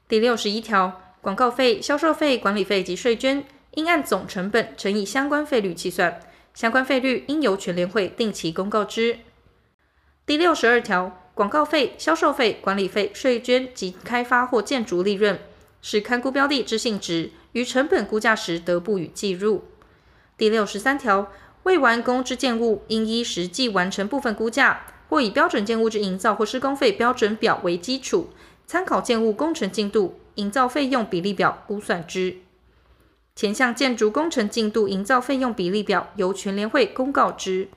[0.07, 3.45] 第六十一条，广告费、销售费、管理费及税捐，
[3.76, 6.20] 应按总成本乘以相关费率计算，
[6.53, 9.20] 相关费率应由全联会定期公告之。
[10.26, 11.22] 第六十二条。
[11.36, 15.38] 广告费、销售费、管理费、税捐及开发或建筑利润，
[15.82, 19.66] 是看估标的之性质，于成本估价时得不予计入。
[20.38, 21.30] 第六十三条，
[21.66, 28.30] 未完工之建物，应依实际完成部分估价，或以标准建物之营造或施工费标准表为基础，
[28.68, 32.38] 参考建物工程进度、营造费用比例表估算之。
[33.36, 37.70] 前项建筑工程进度、营造费用比例表，由全联会公告之。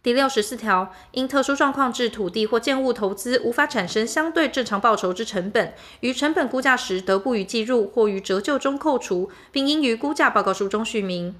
[0.00, 11.34] 第六十四条，因特殊状况致土地或建物投资无法产生相对正常报酬之成本，于成本估价时得不予计入或于折旧中扣除，并应于估价报告书中叙明。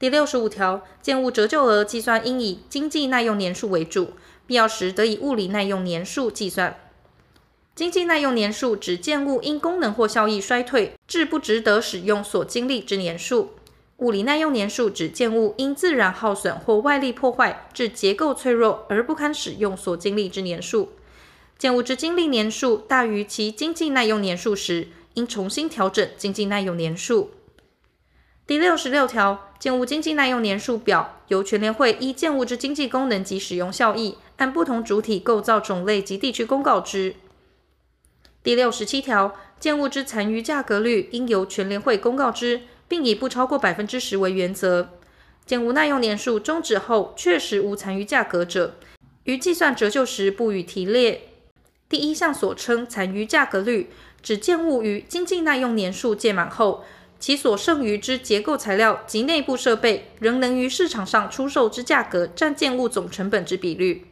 [0.00, 4.14] 第六十五条，建物折旧额计算应以经济耐用年数为主，
[4.46, 6.80] 必要时得以物理耐用年数计算。
[7.74, 13.50] 经济耐用年数指建物因功能或效益衰退，致不值得使用所经历之年数。
[13.98, 20.92] 物理耐用年数指建物因自然耗损或外力破坏致结构脆弱而不堪使用所经历之年数。
[21.58, 27.32] 建物之经历年数大于其经济耐用年数时，应重新调整经济耐用年数。
[28.46, 37.14] 第六十六条，建物经济耐用年数表由全联会依建物之经济功能及使用效益，按不同主体构造种类及地区公告之。
[38.42, 42.62] 第六十七条，建物之残余价格率应由全联会公告之。
[42.90, 44.88] 并以不超过百分之十为原则。
[45.46, 48.74] 建物耐用年数终止后，确实无残余价格者，
[49.22, 51.28] 于计算折旧时不予提列。
[51.88, 53.90] 第一项所称残余价格率，
[54.20, 56.82] 指建物于经济耐用年数届满后，
[57.20, 64.06] 其所剩余之结构材料及内部设备仍能于市场上出售之价格占建物总成本之比率。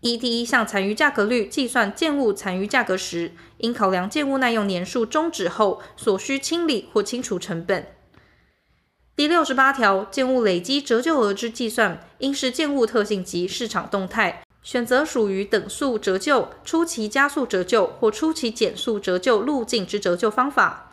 [0.00, 7.86] 依第一项残余价格率计算建物残余价格时，应考量建物耐用年数终止后所需清理或清除成本。
[9.16, 20.90] 第六十八条，建物累积折旧额之计算，应视建物特性及市场动态，选择属于等速折旧、初期加速折旧或初期减速折旧路径之折旧方法。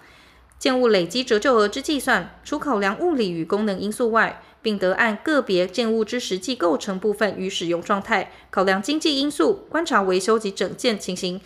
[0.62, 11.42] 建物累积折旧额之计算，除考量物理与功能因素外，并得按个别建物之实际构成部分与使用状态，考量经济因素，观察维修及整建情形。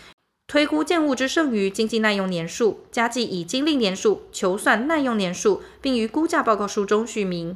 [0.48, 7.56] 推估建物之剩余经济耐用年数，加计已经历年数，求算耐用年数，并于估价报告书中叙明。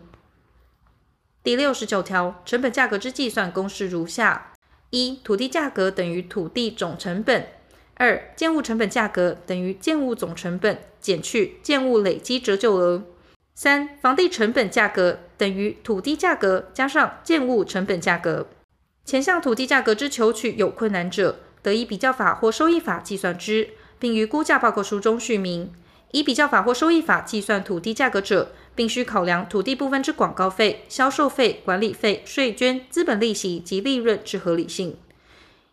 [1.44, 4.54] 第六十九条，成本价格之计算公式如下：
[4.92, 7.44] 一、土地价格等于土地总成本；
[8.00, 13.02] 二、建物成本价格等于建物总成本减去建物累积折旧额；
[13.56, 18.48] 三、房地成本价格等于土地价格加上建物成本价格。
[19.04, 25.70] 前项土地价格之求取有困难者，得以比较法或收益法计算之，并于估价报告书中叙明。
[26.12, 34.96] 以比较法或收益法计算土地价格者，并须考量土地部分之广告费、销售费、管理费、税捐、资本利息及利润之合理性。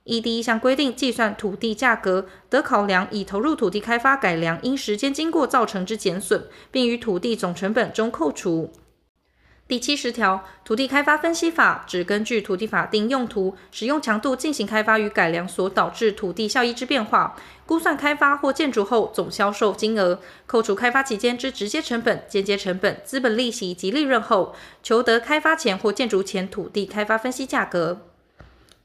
[0.07, 8.71] 依第一项规定计算土地价格，得考量已投入土地开发改良因时间经过造成之减损，并于土地总成本中扣除。
[9.67, 17.35] 第七十条，土地开发分析法只根据土地法定用途、使用强度进行开发与改良所导致土地效益之变化，
[17.67, 24.55] 估算开发或建筑后总销售金额，扣除开发期间之直接成本、间接成本、资本利息及利润后，
[24.85, 28.03] 求得开发前或建筑前土地开发分析价格。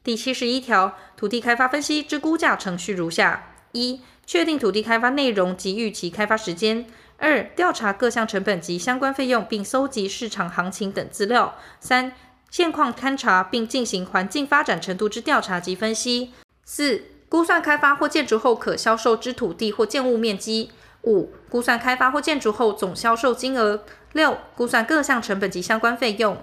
[0.04, 6.84] 第七十一条，土地开发分析之估价程序如下：一、确定土地开发内容及预期开发时间。
[7.18, 11.56] 二、调查各项成本及相关费用，并搜集市场行情等资料。
[11.78, 12.10] 三、
[12.50, 16.32] 现况勘查，并进行环境发展程度之调查及分析。
[16.64, 20.72] 四、估算开发或建筑后可销售之土地或建物面积。
[21.02, 23.84] 五、估算开发或建筑后总销售金额。
[24.14, 26.36] 六、估算各项成本及相关费用。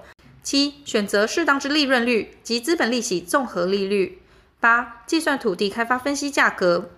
[0.44, 4.22] 七、选择适当之利润率及资本利息综合利率。
[4.60, 6.90] 八、计算土地开发分析价格。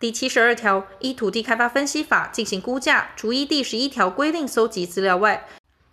[0.00, 5.46] 第七十二条，依土地开发分析法进行估价，除依第十一条规定搜集资料外，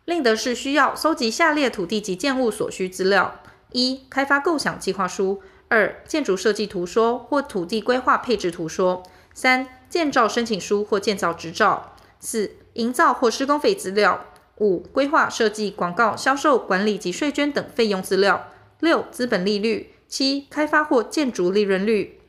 [0.05, 3.39] 另得视需要搜集下列土地及建物所需资料：
[3.71, 5.39] 一、开发构想计划书；
[5.69, 9.03] 二、建筑设计图说或土地规划配置图说；
[9.33, 14.19] 三、建造申请书或建造执照；四、营造或施工费资料；
[14.61, 18.43] 五、规划设计、广告、销售、管理及税捐等费用资料；
[18.79, 22.19] 六、资本利率；七、开发或建筑利润率。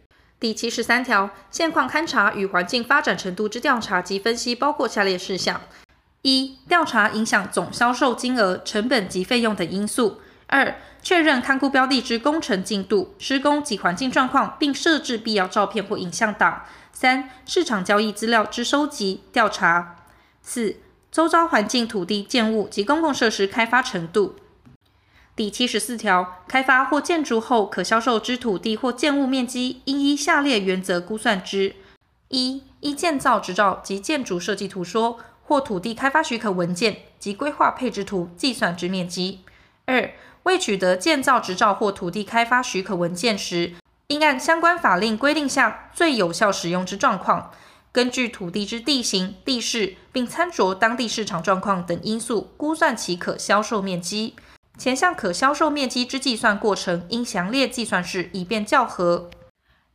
[0.41, 5.61] 第七十三条，现况勘查与环境发展程度之调查及分析，包括下列事项：
[6.23, 16.65] 一、调查影响总销售金额、成本及费用等因素；二、确认勘估标的之工程进度、施工及环境状况，并设置必要照片或影像档；
[16.95, 19.99] 三、市场交易资料之收集、调查；
[20.41, 20.77] 四、
[21.13, 24.37] 周遭环境、土地、建物及公共设施开发程度。
[25.37, 31.77] 第七十四条，开发或建筑后可销售之土地或建物面积，应依下列原则估算之：
[32.29, 39.41] 一、依建造执照及建筑设计图说或土地开发许可文件及规划配置图计算之面积；
[39.85, 43.75] 二、未取得建造执照或土地开发许可文件时，
[44.07, 47.51] 应按相关法令规定下最有效使用之状况，
[47.91, 54.35] 根据土地之地形、地势，并参酌当地市场状况等因素，估算其可销售面积。
[54.79, 59.31] 前项可销售面积之计算过程应详列计算式，以便校核。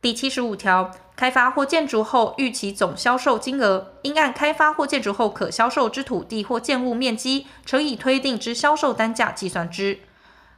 [0.00, 9.98] 第七十五条，开发或建筑后预期总销售金额，应按开发或建筑后可销售之土地或建物面积乘以推定之销售单价计算之。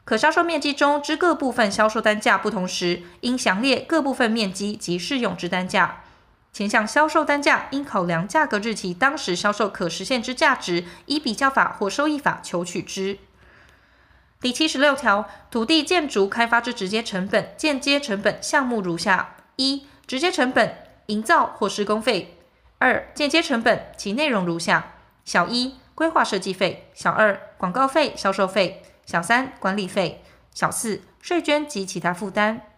[0.04, 5.99] 可销售面积中之各部分销售单价不同时，应详列各部分面积及适用之单价。
[6.52, 13.18] 前项销售单价应考量价格日期当时销售可实现之价值，依比较法或收益法求取之。
[14.40, 20.74] 第七十六条，土地建筑开发之直接成本、间接成本项目如下：一、直接成本，
[21.06, 22.36] 营造或施工费；
[22.78, 24.94] 二、间接成本，其内容如下：
[25.24, 30.22] 小一、规划设计费；小二、广告费、销售费；小三、管理费；
[30.54, 32.69] 小四、税捐及其他负担。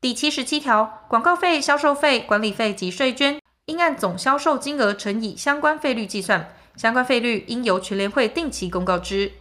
[0.00, 9.32] 第七十七条，广告费、销售费、管理费及税捐，应按总销售金额乘以相关费率计算，相关费率应由全联会定期公告之。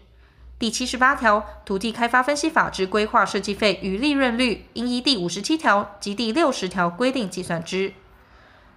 [0.58, 7.94] 第七十八条，土地开发分析法之规划设计费与利润率，应依第五十七条及第六十条规定计算之。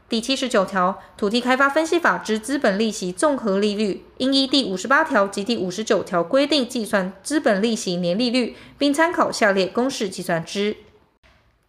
[0.07, 10.77] 第七十九条，土地开发分析法之资本利息综合利率，应依第五十八条及第五十九条规定计算资本利息年利率，并参考下列公式计算之。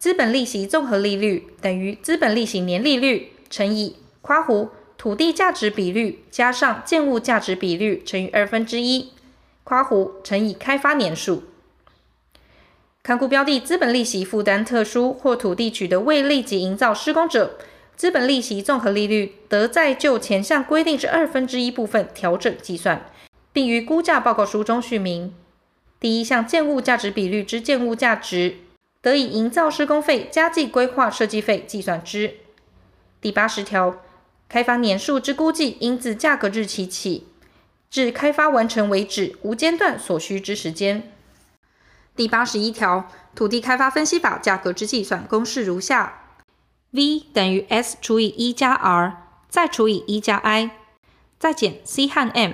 [0.02, 9.12] 资本利息综合利率等于资本利息年利率乘以括弧土地价值比率加上建物价值比率乘以二分之一。
[9.62, 11.44] 括弧乘以开发年数，
[13.04, 17.56] 看顾标的资本利息负担特殊或土地取得未立即营造施工者，
[17.94, 23.08] 资本利息综合利率得在就前项规定之二分之一部分调整计算，
[23.52, 25.32] 并于估价报告书中叙明。
[26.00, 28.56] 第一项建物价值比率之建物价值，
[29.02, 32.36] 得以营造施工费加计规划设计费计算之。
[33.20, 34.00] 第八十条，
[34.48, 37.26] 开发年数之估计应自价格日期起。
[37.90, 41.12] 至开发完成为止，无间断所需之时间。
[42.16, 46.22] 第八十一条，土地开发分析法价格之计算公式如下
[46.92, 49.18] ：V 等于 S 除以一加 R，
[49.50, 50.70] 再除以一加 I，
[51.38, 52.52] 再减 C 和 M。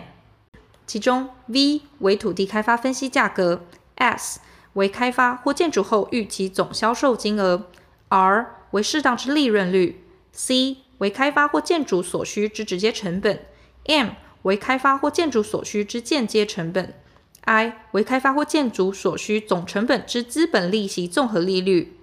[0.86, 4.40] 其中 V 为土地开发分析价格，S
[4.78, 7.66] 为开发或建筑后预期总销售金额
[8.08, 13.44] ，R 为适当之利润率，C 为开发或建筑所需之直接成本
[13.86, 14.10] ，M。
[14.42, 16.94] 为开发或建筑所需之间接成本
[17.40, 21.98] ，I 为开发或建筑所需总成本之资本利息综合利率。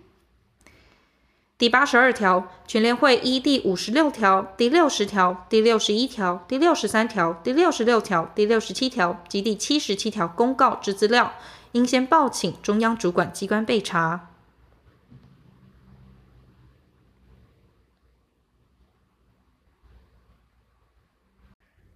[1.57, 11.34] 第八十二条，全联会依第五十六条、第六十条、第六十一条、第六十三条、第六十六条、第六十七条及第七十七条公告之资料，
[11.76, 14.30] 应先报请中央主管机关备查。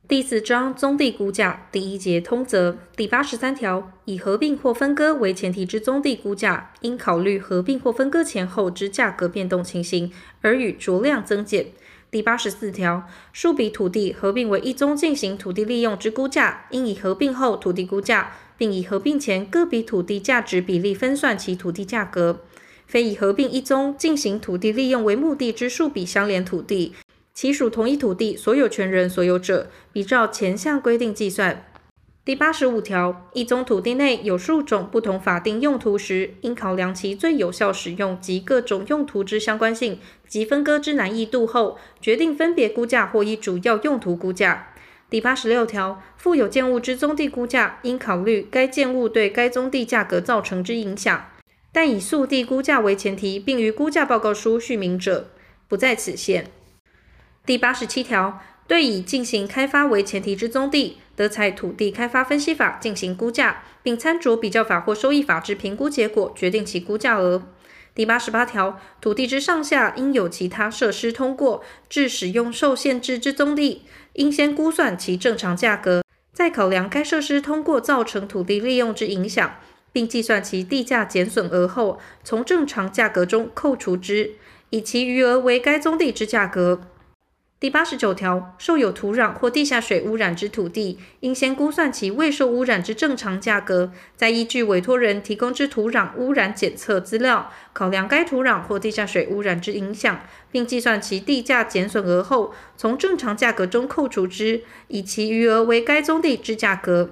[0.06, 10.12] 第四章宗地估价第一节通则第八十三条，以合并或分割为前提之宗地估价，应考虑合并或分割前后之价格变动情形，
[10.42, 11.68] 而与酌量增减。
[12.12, 22.41] 第八十四条，数笔土地合并为一宗进行土地利用之估价，应以合并后土地估价，并以合并前各笔土地价值比例分算其土地价格。
[22.86, 26.93] 非以合并一宗进行土地利用为目的之数笔相连土地。
[27.34, 31.66] 其属同一土地所有权人所有者，比照前项规定计算。
[32.26, 44.74] 第八十五条，一宗土地内有数种不同法定用途时，应考量其最有效使用及各种用途之相关性及分割之难易度后，决定分别估价或以主要用途估价。
[45.10, 51.32] 第八十六条，附有建物之宗地估价，应考虑该建物对该宗地价格造成之影响，
[51.72, 55.32] 但以速地估价为前提，并于估价报告书叙明者，
[55.68, 56.51] 不在此限。
[57.43, 67.41] 第八十七条，对以进行开发为前提之宗地，得采土地开发分析法进行估价，并参酌比较法或收益法之评估结果，决定其估价额。
[68.00, 73.82] 第八十八条，土地之上下应有其他设施通过，致使用受限制之宗地，
[74.14, 79.56] 应先估算其正常价格，再考量该设施通过造成土地利用之影响，
[79.91, 84.36] 并计算其地价减损额后，从正常价格中扣除之，
[84.70, 86.80] 以其余额为该宗地之价格。
[87.60, 107.10] 第八十九条，受有土壤或地下水污染之土地，应先估算其未受污染之正常价格，再依据委托人提供之土壤污染检测资料，考量该土壤或地下水污染之影响，并计算其地价减损额后，从正常价格中扣除之，以其余额为该宗地之价格。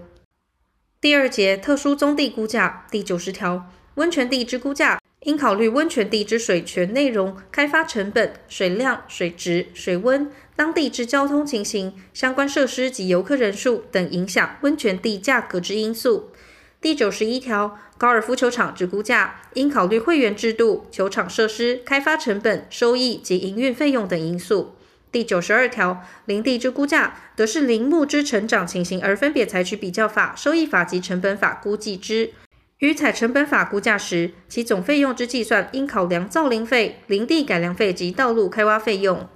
[1.02, 4.98] 第二节特殊宗地估价第九十条，温泉地之估价。
[5.24, 16.32] 应考虑温泉地之水权内容、开发成本、水量、水质、水温、当地之交通情形、相关设施及游客人数等影响温泉地价格之因素。
[16.80, 24.76] 第九十一条，高尔夫球场之估价，应考虑会员制度、球场设施、开发成本、收益及营运费用等因素。
[25.12, 32.32] 第九十二条，林地之估价，得视林木之成长情形而分别采取比较法、收益法及成本法估计之。
[32.80, 39.28] 于采成本法估价时，其总费用之计算应考量造林费、林地改良费及道路开挖费用。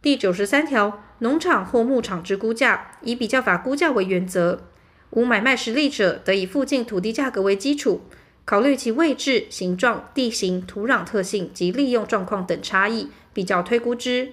[0.00, 4.62] 第九十三条，农场或牧场之估价，以比较法估价为原则。
[5.10, 8.02] 无买卖实力者，得以附近土地价格为基础，
[8.46, 14.32] 考虑其位置、形状、地形、土壤特性及利用状况等差异，比较推估之。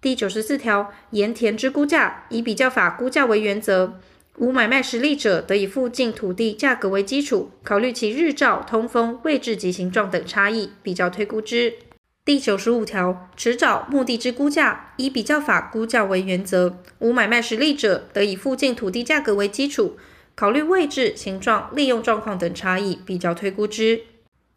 [0.00, 4.00] 第九十四条，盐田之估价，以比较法估价为原则。
[4.38, 11.72] 无买卖实力者，得以附近土地价格为基础，考虑其日照、通风、位置及形状等差异，比较推估之。
[12.22, 16.82] 第九十五条，池沼、牧地之估价，以比较法估价为原则。
[16.98, 19.96] 无买卖实力者，得以附近土地价格为基础，
[20.34, 24.00] 考虑位置、形状、利用状况等差异，比较推估之。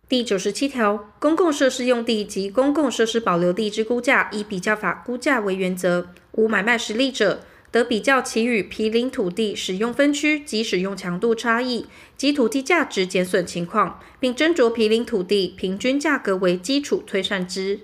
[0.09, 6.09] 第九十七条，公共设施用地及公共设施保留地之估价，以比较法估价为原则。
[6.33, 7.41] 无买卖实力者，
[7.71, 11.85] 得比较其与毗邻土地使用分区及使用强度差异
[12.17, 17.81] 及土地价值减损情况，并斟酌毗邻土地平均价格为基础推算之。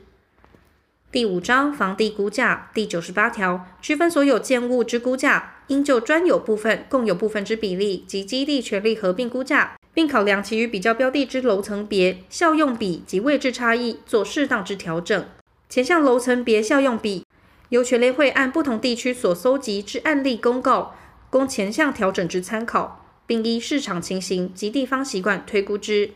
[1.12, 15.26] 第五章房地估价第九十八条，区分所有建物之估价，应就专有部分、共有部分之比例及基地权利合并估价，并考量其与比较标的之楼层别、效用比及位置差异，做适当之调整。
[15.70, 17.25] 前项楼层别效用比，
[17.70, 20.96] 由全联会按不同地区所搜集之案例公告，
[21.30, 26.12] 供前项调整之参考，并依市场情形及地方习惯推估之。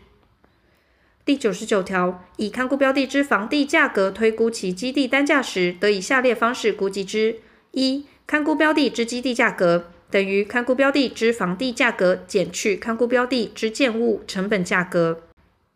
[1.24, 7.36] 第九十九条，以看估标的之房地价格推估其基地单价时，得以下列方式估计之：
[7.72, 15.20] 一、看估标的之基地价格等于看估标的之房地价格减去看估标的之建物成本价格；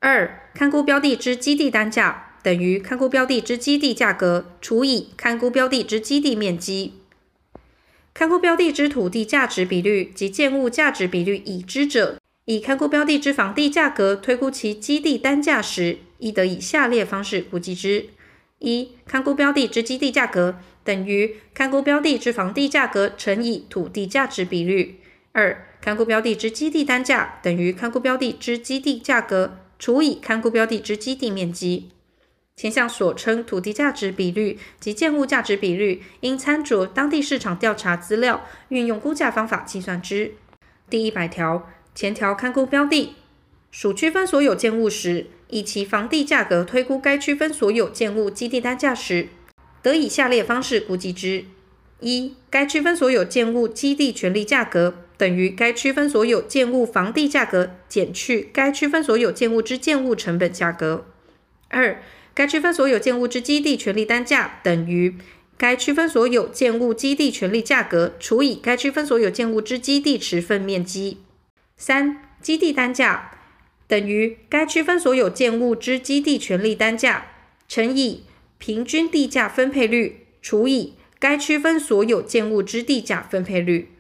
[0.01, 2.34] 二、看估标的之基地单价。
[2.45, 6.93] 等于看估标的之基地价格除以看估标的之基地面积，
[8.13, 18.11] 看估标的之土地价值比率及建物价值比率已知者，以看估标的之房地价格推估其基地单价时，亦得以下列方式估计之：
[18.59, 24.97] 一、看估标的之基地价格等于看估标的之房地价格乘以土地价值比率；
[25.33, 31.89] 二、看估标的之基地单价等于看估标的之基地价格除以看估标的之基地面积。
[32.57, 40.33] 前项所称土地价值比率及建物价值比率，应参酌当地市场调查资料，运用估价方法计算之。
[40.89, 43.17] 第一百条前条勘估标的
[43.73, 49.29] 属区分所有建物时，以其房地价格推估该区分所有建物基地单价时，
[49.83, 51.47] 得以下列方式估计之：
[51.99, 61.05] 一、该区分所有建物基地权利价格等于该区分所有建物房地价格减去该区分所有建物之建物成本价格；
[61.69, 62.01] 二、
[62.35, 65.15] 该区分所有建物之基地权利单价等于
[65.57, 71.19] 该区分所有建物基地权利价格除以该区分所有建物之基地持份面积。
[71.77, 73.31] 三、基地单价
[73.87, 77.27] 等于该区分所有建物之基地权利单价
[77.69, 78.25] 乘以
[78.59, 83.91] 平均地价分配率除以该区分所有建物之地价分配率。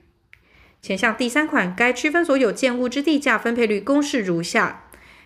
[0.82, 4.83] 前项第三款该区分所有建物之地价分配率公式如下。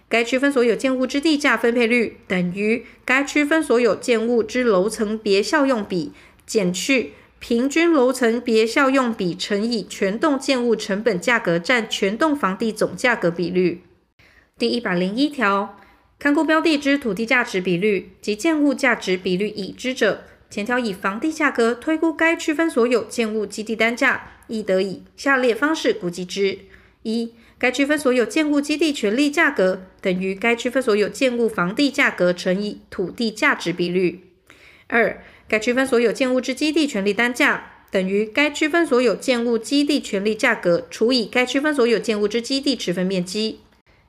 [0.09, 6.13] 该区分所有建物之地价分配率等于该区分所有建物之楼层别效用比
[6.47, 13.83] 减去平均楼层别效用比乘以全栋建物成本价格占全栋房地总价格比率。
[14.59, 15.79] 第一百零一条，
[16.21, 26.59] 勘估标的之土地价值比率及建物价值比率已知者，前条以房地价格推估该区分所有建物基地单价，亦得以下列方式估计之：
[27.03, 27.35] 一。
[27.59, 34.21] 该区分所有建物基地权利价格等于该区分所有建物房地价格乘以土地价值比率。
[34.87, 43.59] 二、该区分所有建物之基地权利单价等于该区分所有建物基地权利价格除以该区分所有建物之基地持分面积。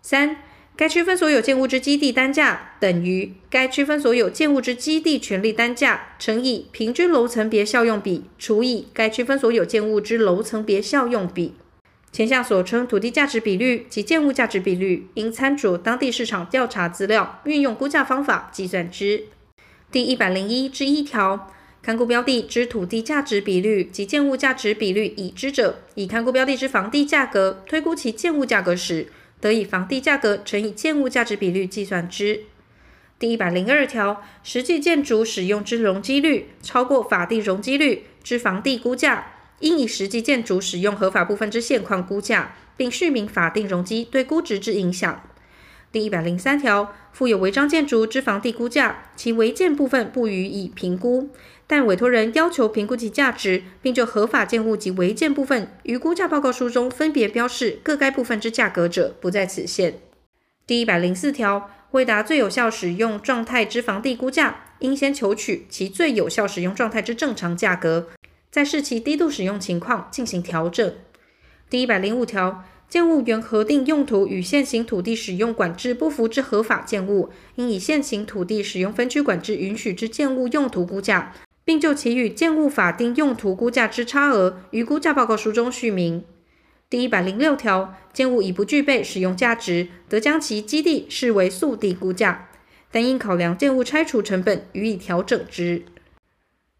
[0.03, 0.37] 三、
[0.75, 11.55] 该区分所有建物之基地单价等于该区分所有建物之基地权利单价乘以平均楼层别效用比除以该区分所有建物之楼层别效用比。
[12.11, 19.25] 前项所称土地价值比率及建物价值比率，应参酌当地市场调查资料，运用估价方法计算之。
[19.91, 21.51] 第一百零一之一条，
[21.81, 29.07] 看估标的之土地价值比率及建物价值比率已知者，以看估标的之房地价格推估其建物价格时，
[29.39, 32.41] 得以房地价格乘以建物价值比率计算之。
[33.19, 39.33] 第一百零二条，实际建筑使用之容积率超过法定容积率之房地估价。
[39.59, 45.23] 应以实际建筑使用合法部分之现况估价，并叙明法定容积对估值之影响。
[45.91, 51.29] 第一百零三条，附有违章建筑之房地估价，其违建部分不予以评估，
[51.65, 59.95] 但委托人要求评估其价值，并就合法建物及违建部分于估价报告书中分别标示各该部分之价格者，不在此限。
[60.67, 68.09] 第一百零四条，为达最有效使用状态之房地估价，应先求取其最有效使用状态之正常价格，
[68.51, 70.93] 再视其低度使用情况进行调整。
[71.69, 72.63] 第一百零五条。
[72.89, 86.25] 建物原核定用途与现行土地使用管制不符之合法建物，应以现行土地使用分区管制允许之建物用途估价，并就其与建物法定用途估价之差额，于估价报告书中叙明。
[86.89, 92.49] 第一百零六条，建物已不具备使用价值，得将其基地视为素地估价，
[92.91, 95.83] 但应考量建物拆除成本，予以调整之。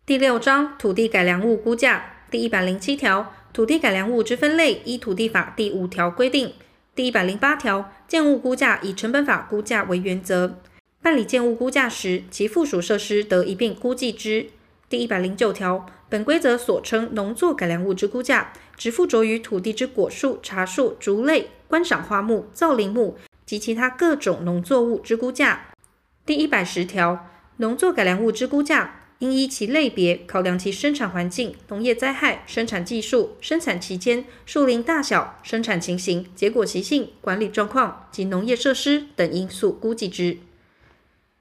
[0.09, 3.31] 第六章土地改良物估价第一百零七条。
[3.53, 6.51] 土地改良物之分类，依土地法第五条规定。
[6.95, 10.57] 第一百零八条，建物估价以成本法估价为原则。
[11.03, 14.47] 办理建物估价时，其附属设施得一并估计之。
[14.89, 25.67] 第一百零九条，本规则所称农作改良物之估价，只附着于土地之果树、茶树、竹类、观赏花木、造林木及其他各种农作物之估价。
[26.25, 28.95] 第一百十条，农作改良物之估价。
[29.19, 40.37] 应依其类别考量其生产环境、农业灾害、生产技术、生产期间、树龄大小、生产情形、结果习性、管理状况及农业设施等因素估计之。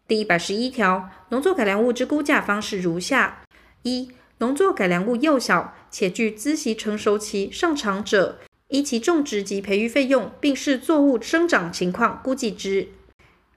[0.08, 3.42] 第一百十一条，农作改良物之估价方式如下：
[3.82, 12.88] 一、农作改良物幼小且具资息成熟期尚长者，依其种植及培育费用，并视作物生长情况估计之；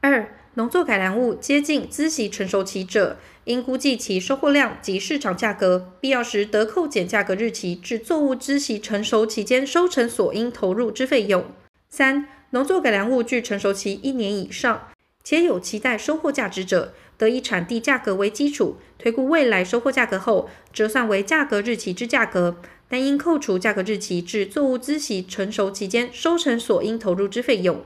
[0.02, 11.46] 二、农作改良物接近资息成熟期者，应估计其收获量及市场价格，必要时得扣减价格日期至作物资息成熟期间收成所应投入之费用。
[11.89, 14.89] 三、农作改良物具成熟期一年以上，
[15.24, 27.82] 且有期待收获价值者，得以产地价格为基础，推估未来收获价格后，折算为价格日期之价格，但应扣除价格日期至作物资息成熟期间收成所应投入之费用。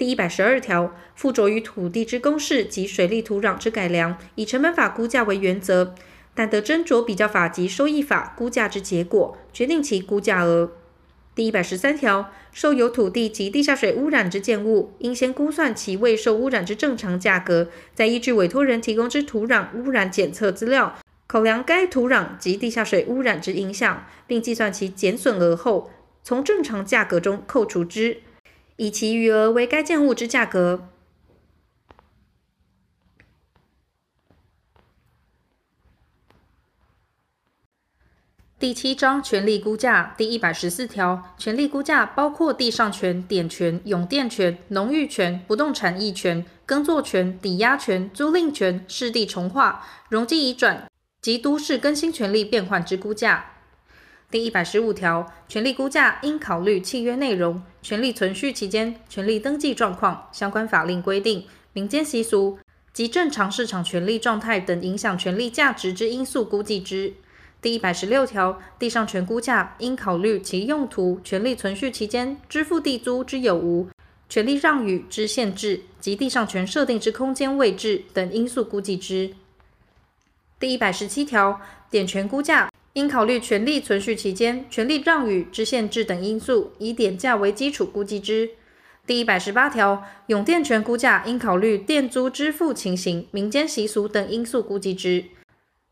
[0.00, 5.94] 第一百十二条，附着于土地之公示及水利土壤之改良，以成本法估价为原则，
[6.34, 10.72] 但得斟酌比较法及收益法估价之结果，决定其估价额。
[11.34, 20.96] 第一百十三条，受有土地及地下水污染之建物，应先估算其未受污染之正常价格，再依据委托人提供之土壤污染检测资料，
[21.26, 25.90] 考量该土壤及地下水污染之影响，并计算其减损额后，
[26.24, 28.22] 从正常价格中扣除之。
[28.80, 30.88] 以其余额为该建物之价格。
[38.58, 53.44] 第七章权利估价第一百十四条，权利估价包括地上权、典权、永电权、农域权、不动产役权、耕作权、抵押权、租赁权、市地重划、容积移转及都市更新权利变换之估价。
[54.30, 62.58] 第一百十五条，权利估价应考虑契约内容、权利存续期间、权利登记状况、相关法令规定、民间习俗
[62.92, 67.14] 及正常市场权利状态等影响权利价值之因素估计之。
[67.62, 73.88] 第一百十六条，地上权估价应考虑其用途、权利存续期间支付地租之有无、
[74.28, 79.34] 权利让与之限制及地上权设定之空间位置等因素估计之。
[80.58, 81.60] 第一百十七条，
[81.90, 82.70] 典权估价。
[83.00, 88.50] 应考虑权利存续期间、权利让与之限制等因素，以点价为基础估计之。
[89.06, 95.24] 第一百十八条，永店权估价应考虑店租支付情形、民间习俗等因素估计之。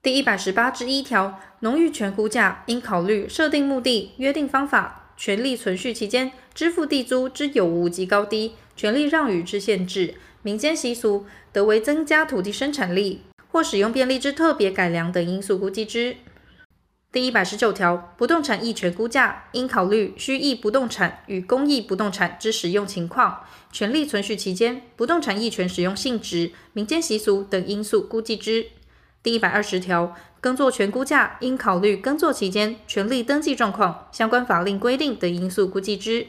[0.02, 16.16] 第一百十八之一条，农域权估价应考虑设定目的、约定方法、权利存续期间、支付地租之有无及高低、权利让与之限制、民间习俗，得为增加土地生产力或使用便利之特别改良等因素估计之。
[17.11, 28.66] 第一百十九条，不动产役权估价应考虑需役不动产与公益不动产之使用情况、权利存续期间、不动产役权使用性质、民间习俗等因素估计之。
[29.22, 36.26] 第一百二十条，耕作权估价应考虑耕作期间权利登记状况、相关法令规定等因素估计之。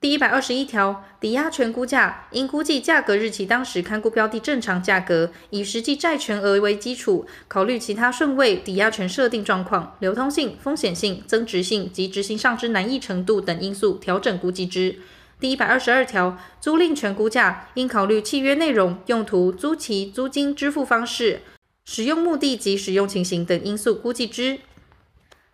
[0.00, 15.00] 第一百二十一条，抵押权估价应估计价格日期当时看估标的正常价格，以实际债权额为基础，考虑其他顺位抵押权设定状况、流通性、风险性、增值性及执行上之难易程度等因素调整估计之。
[15.40, 21.42] 第一百二十二条，租赁权估价应考虑契约内容、用途、租期、租金支付方式、
[21.84, 24.60] 使用目的及使用情形等因素估计之。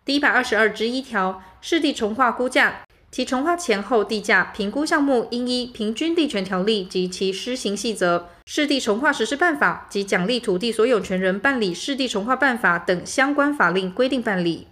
[0.05, 2.84] 第一百二十二之一条，市地重划估价，
[3.15, 14.67] 其重划前后地价评估项目应依《平均地权条例》及其施行细则、市地重划实施办法及奖励土地所有权人办理市地重划办法等相关法令规定办理。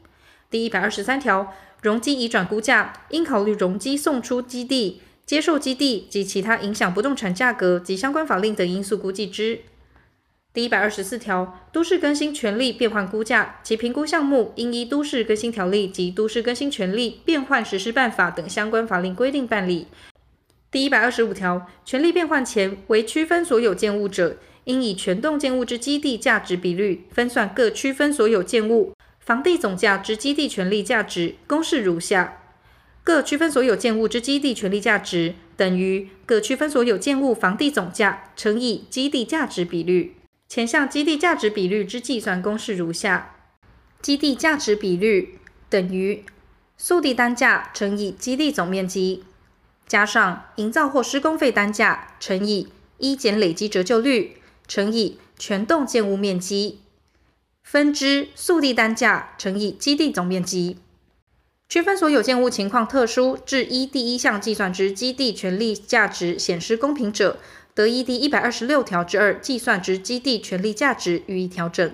[0.50, 9.62] 第一百二十三条，容积移转估价，应考虑容积送出基地、接受基地及其他影响不动产价格及相关法令等因素估计之。
[10.54, 19.88] 第一百二十四条，都市更新权利变换估价，其评估项目应依《都市更新条例》及《都市更新权利变换实施办法》等相关法令规定办理。
[20.70, 32.44] 第一百二十五条，权利变换前为区分所有建物者，应以全栋建物之基地价值比率分算各区分所有建物房地总价之基地权利价值，公式如下：
[33.04, 40.18] 各区分所有建物之基地权利价值等于各区分所有建物房地总价乘以基地价值比率。
[40.56, 43.38] 前项基地价值比率之计算公式如下：
[44.04, 46.24] 基地价值比率等于
[46.78, 49.24] 速地单价乘以基地总面积，
[49.88, 52.68] 加上营造或施工费单价乘以
[53.00, 54.38] 一减累积折旧率
[54.68, 56.82] 乘以全栋建物面积，
[57.64, 60.78] 分之速地单价乘以基地总面积。
[61.68, 67.40] 区分所有建物情况特殊，至依第一项计算之基地权利价值显失公平者，
[67.76, 71.92] 得依第一百二十六条之二计算之基地权利价值予以调整。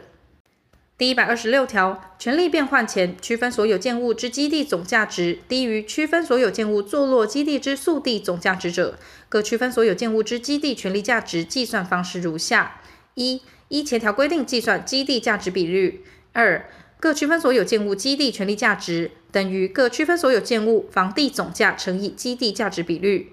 [0.97, 8.99] 第一百二十六条，权利变换前区分所有建物之基地总价值低于区分所有建物坐落基地之素地总价值者，
[9.29, 12.81] 各区分所有建物之基地权利价值计算方式如下：
[13.13, 16.01] 一、依前条规定计算基地价值比率；
[16.33, 16.69] 二、
[16.99, 23.27] 各区分所有建物基地权利价值等于各区分所有建物房地总价乘以基地价值比率；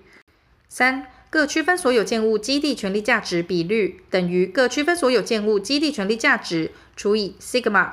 [0.69, 1.09] 三。
[1.29, 7.91] 各区分所有建物基地权利价值比率等于各区分所有建物基地权利价值除以 sigma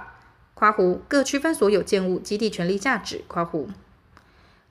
[0.54, 3.68] 括弧各区分所有建物基地权利价值括弧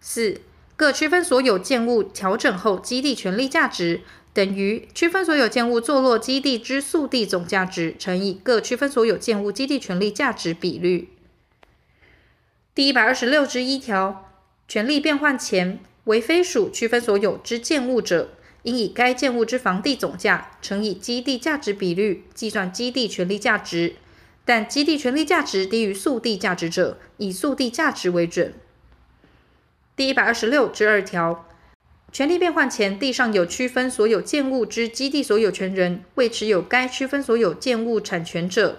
[0.00, 0.40] 四
[0.76, 4.02] 各区分所有建物调整后基地权利价值
[4.32, 11.10] 等于区分所有建物坐落基地之速地总价值乘以各区分所有建物基地权利价值比率。
[12.74, 14.30] 第一百二十六之一条，
[14.66, 18.30] 权利变换前为非属区分所有之建物者。
[18.62, 23.96] 应以该建物之房地总价乘以基地价值比率计算基地权利价值，
[24.44, 28.54] 但基地权利价值低于速地价值者，以速地价值为准。
[29.96, 31.48] 第一百二十六之二条，
[32.12, 38.78] 权利变换前地上有区分所有建物之基地所有权人未持有该区分所有建物产权者，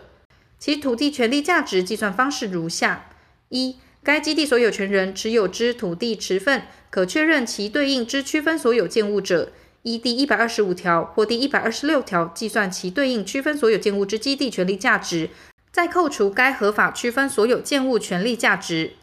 [0.57, 3.09] 其土地权利价值计算方式如下：
[3.49, 9.51] 一、该基地所有权人持有之土地持份可确认其对应之区分所有建物者。
[9.83, 15.29] 依第一百二十五条或第一百二十六条计算其对应区分所有建物之基地权利价值，
[15.71, 18.93] 再扣除该合法区分所有建物权利价值。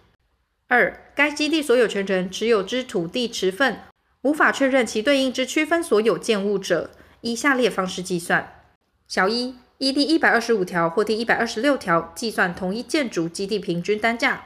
[0.68, 3.80] 二、该基地所有权人持有之土地持分
[4.22, 8.62] 无法确认其对应之区分所有建物者，依下列方式计算：
[9.06, 14.44] 小一、依第一百二十五条或第一百二十六条计算同一建筑基地平均单价；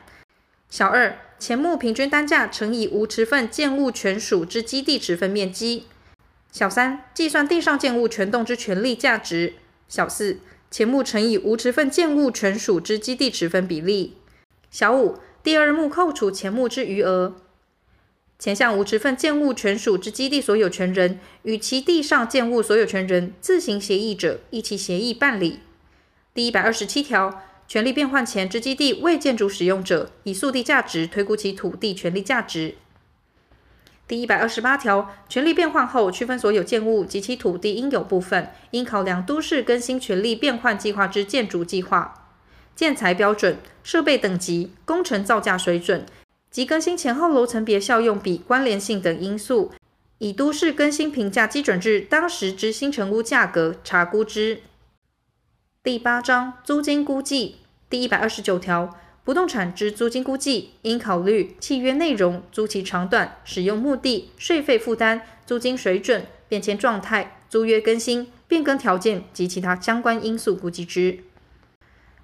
[0.68, 5.84] 小二、前目平均单价乘以无持分建物权属之基地持分面积。
[6.54, 9.54] 小三，计算地上建物全栋之权利价值。
[9.88, 10.38] 小四，
[10.70, 14.18] 前目乘以无持份建物权属之基地持分比例。
[14.70, 17.34] 小五，第二目扣除前目之余额。
[18.38, 25.58] 前项无持份建物权属之基地所有权人与其地上建物所有权人自行协议者，依其协议办理。
[26.32, 32.76] 第一百二十七条，权利变换前之基地未建筑使用者，以速地价值推估其土地权利价值。
[34.06, 42.28] 第一百二十八条，权利变换后，区分所有建物及其土地应有部分，应考量都市更新权利变换计划之建筑计划、
[42.76, 46.04] 建材标准、设备等级、工程造价水准
[46.50, 49.72] 及更新前后楼层别效用比关联性等因素，
[50.18, 54.60] 以都市更新评价基准日当时之新成屋价格查估之。
[55.82, 57.56] 第八章租金估计
[57.88, 58.94] 第一百二十九条。
[59.24, 71.20] 不动产之租金估计，应考虑契约内容、租期长短、使用目的、税费负担、租金水准、变迁状态、租约更新、变更条件及其他相关因素估计之。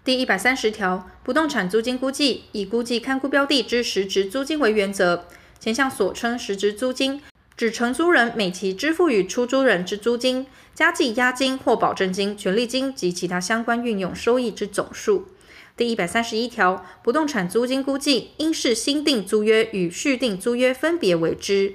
[0.04, 5.26] 第一百三十条，不动产租金估计，以估计看估标的之实值租金为原则。
[5.58, 7.22] 前项所称实值租金，
[7.56, 15.28] 指承租人每期支付与出租人之租金，加计押金或保证金、权利金及其他相关运用收益之总数。
[15.80, 21.72] 第一百三十一条，不动产租金估计应视新订租约与续订租约分别为之。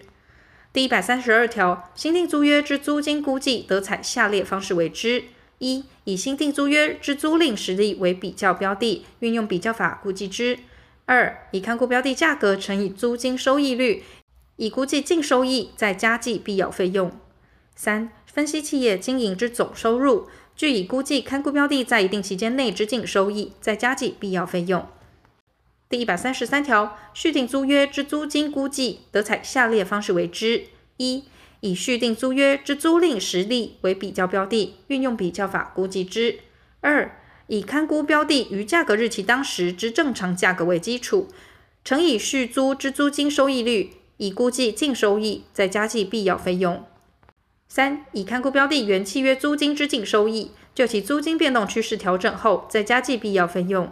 [0.72, 5.24] 第一百三十二条，新订租约之租金估计得采下列方式为之：
[5.58, 10.60] 一、以新订租约之租赁实例为比较标的，运用比较法估计之；
[11.08, 14.04] 二、以看估标的价格乘以租金收益率，
[14.58, 17.12] 以估计净收益，再加计必要费用。
[17.76, 24.88] 三、分析企业经营之总收入，据以估计看估标的在一定期间内之净收益，再加计必要费用。
[25.90, 30.64] 第一百三十三条，续订租约之租金估计，得采下列方式为之：
[30.98, 31.26] 一、
[31.60, 36.40] 以续订租约之租赁实例为比较标的，运用比较法估计之；
[36.82, 41.28] 二、以看估标的于价格日期当时之正常价格为基础，
[41.84, 46.84] 乘以续租之租金收益率，以估计净收益，再加计必要费用。
[47.76, 53.92] 三、以看估标的原契约租金之净收益，就其租金变动趋势调整后，再加计必要费用。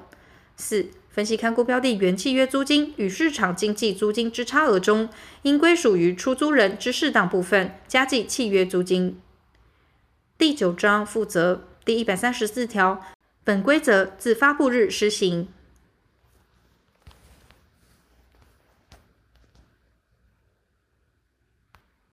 [0.55, 5.09] 四、分析看估标的原契约租金与市场经济租金之差额中，
[5.41, 9.19] 应归属于出租人之适当部分，加计契约租金。
[10.37, 13.01] 第九章负责第一百三十四条。
[13.43, 15.49] 本规则自发布日施行。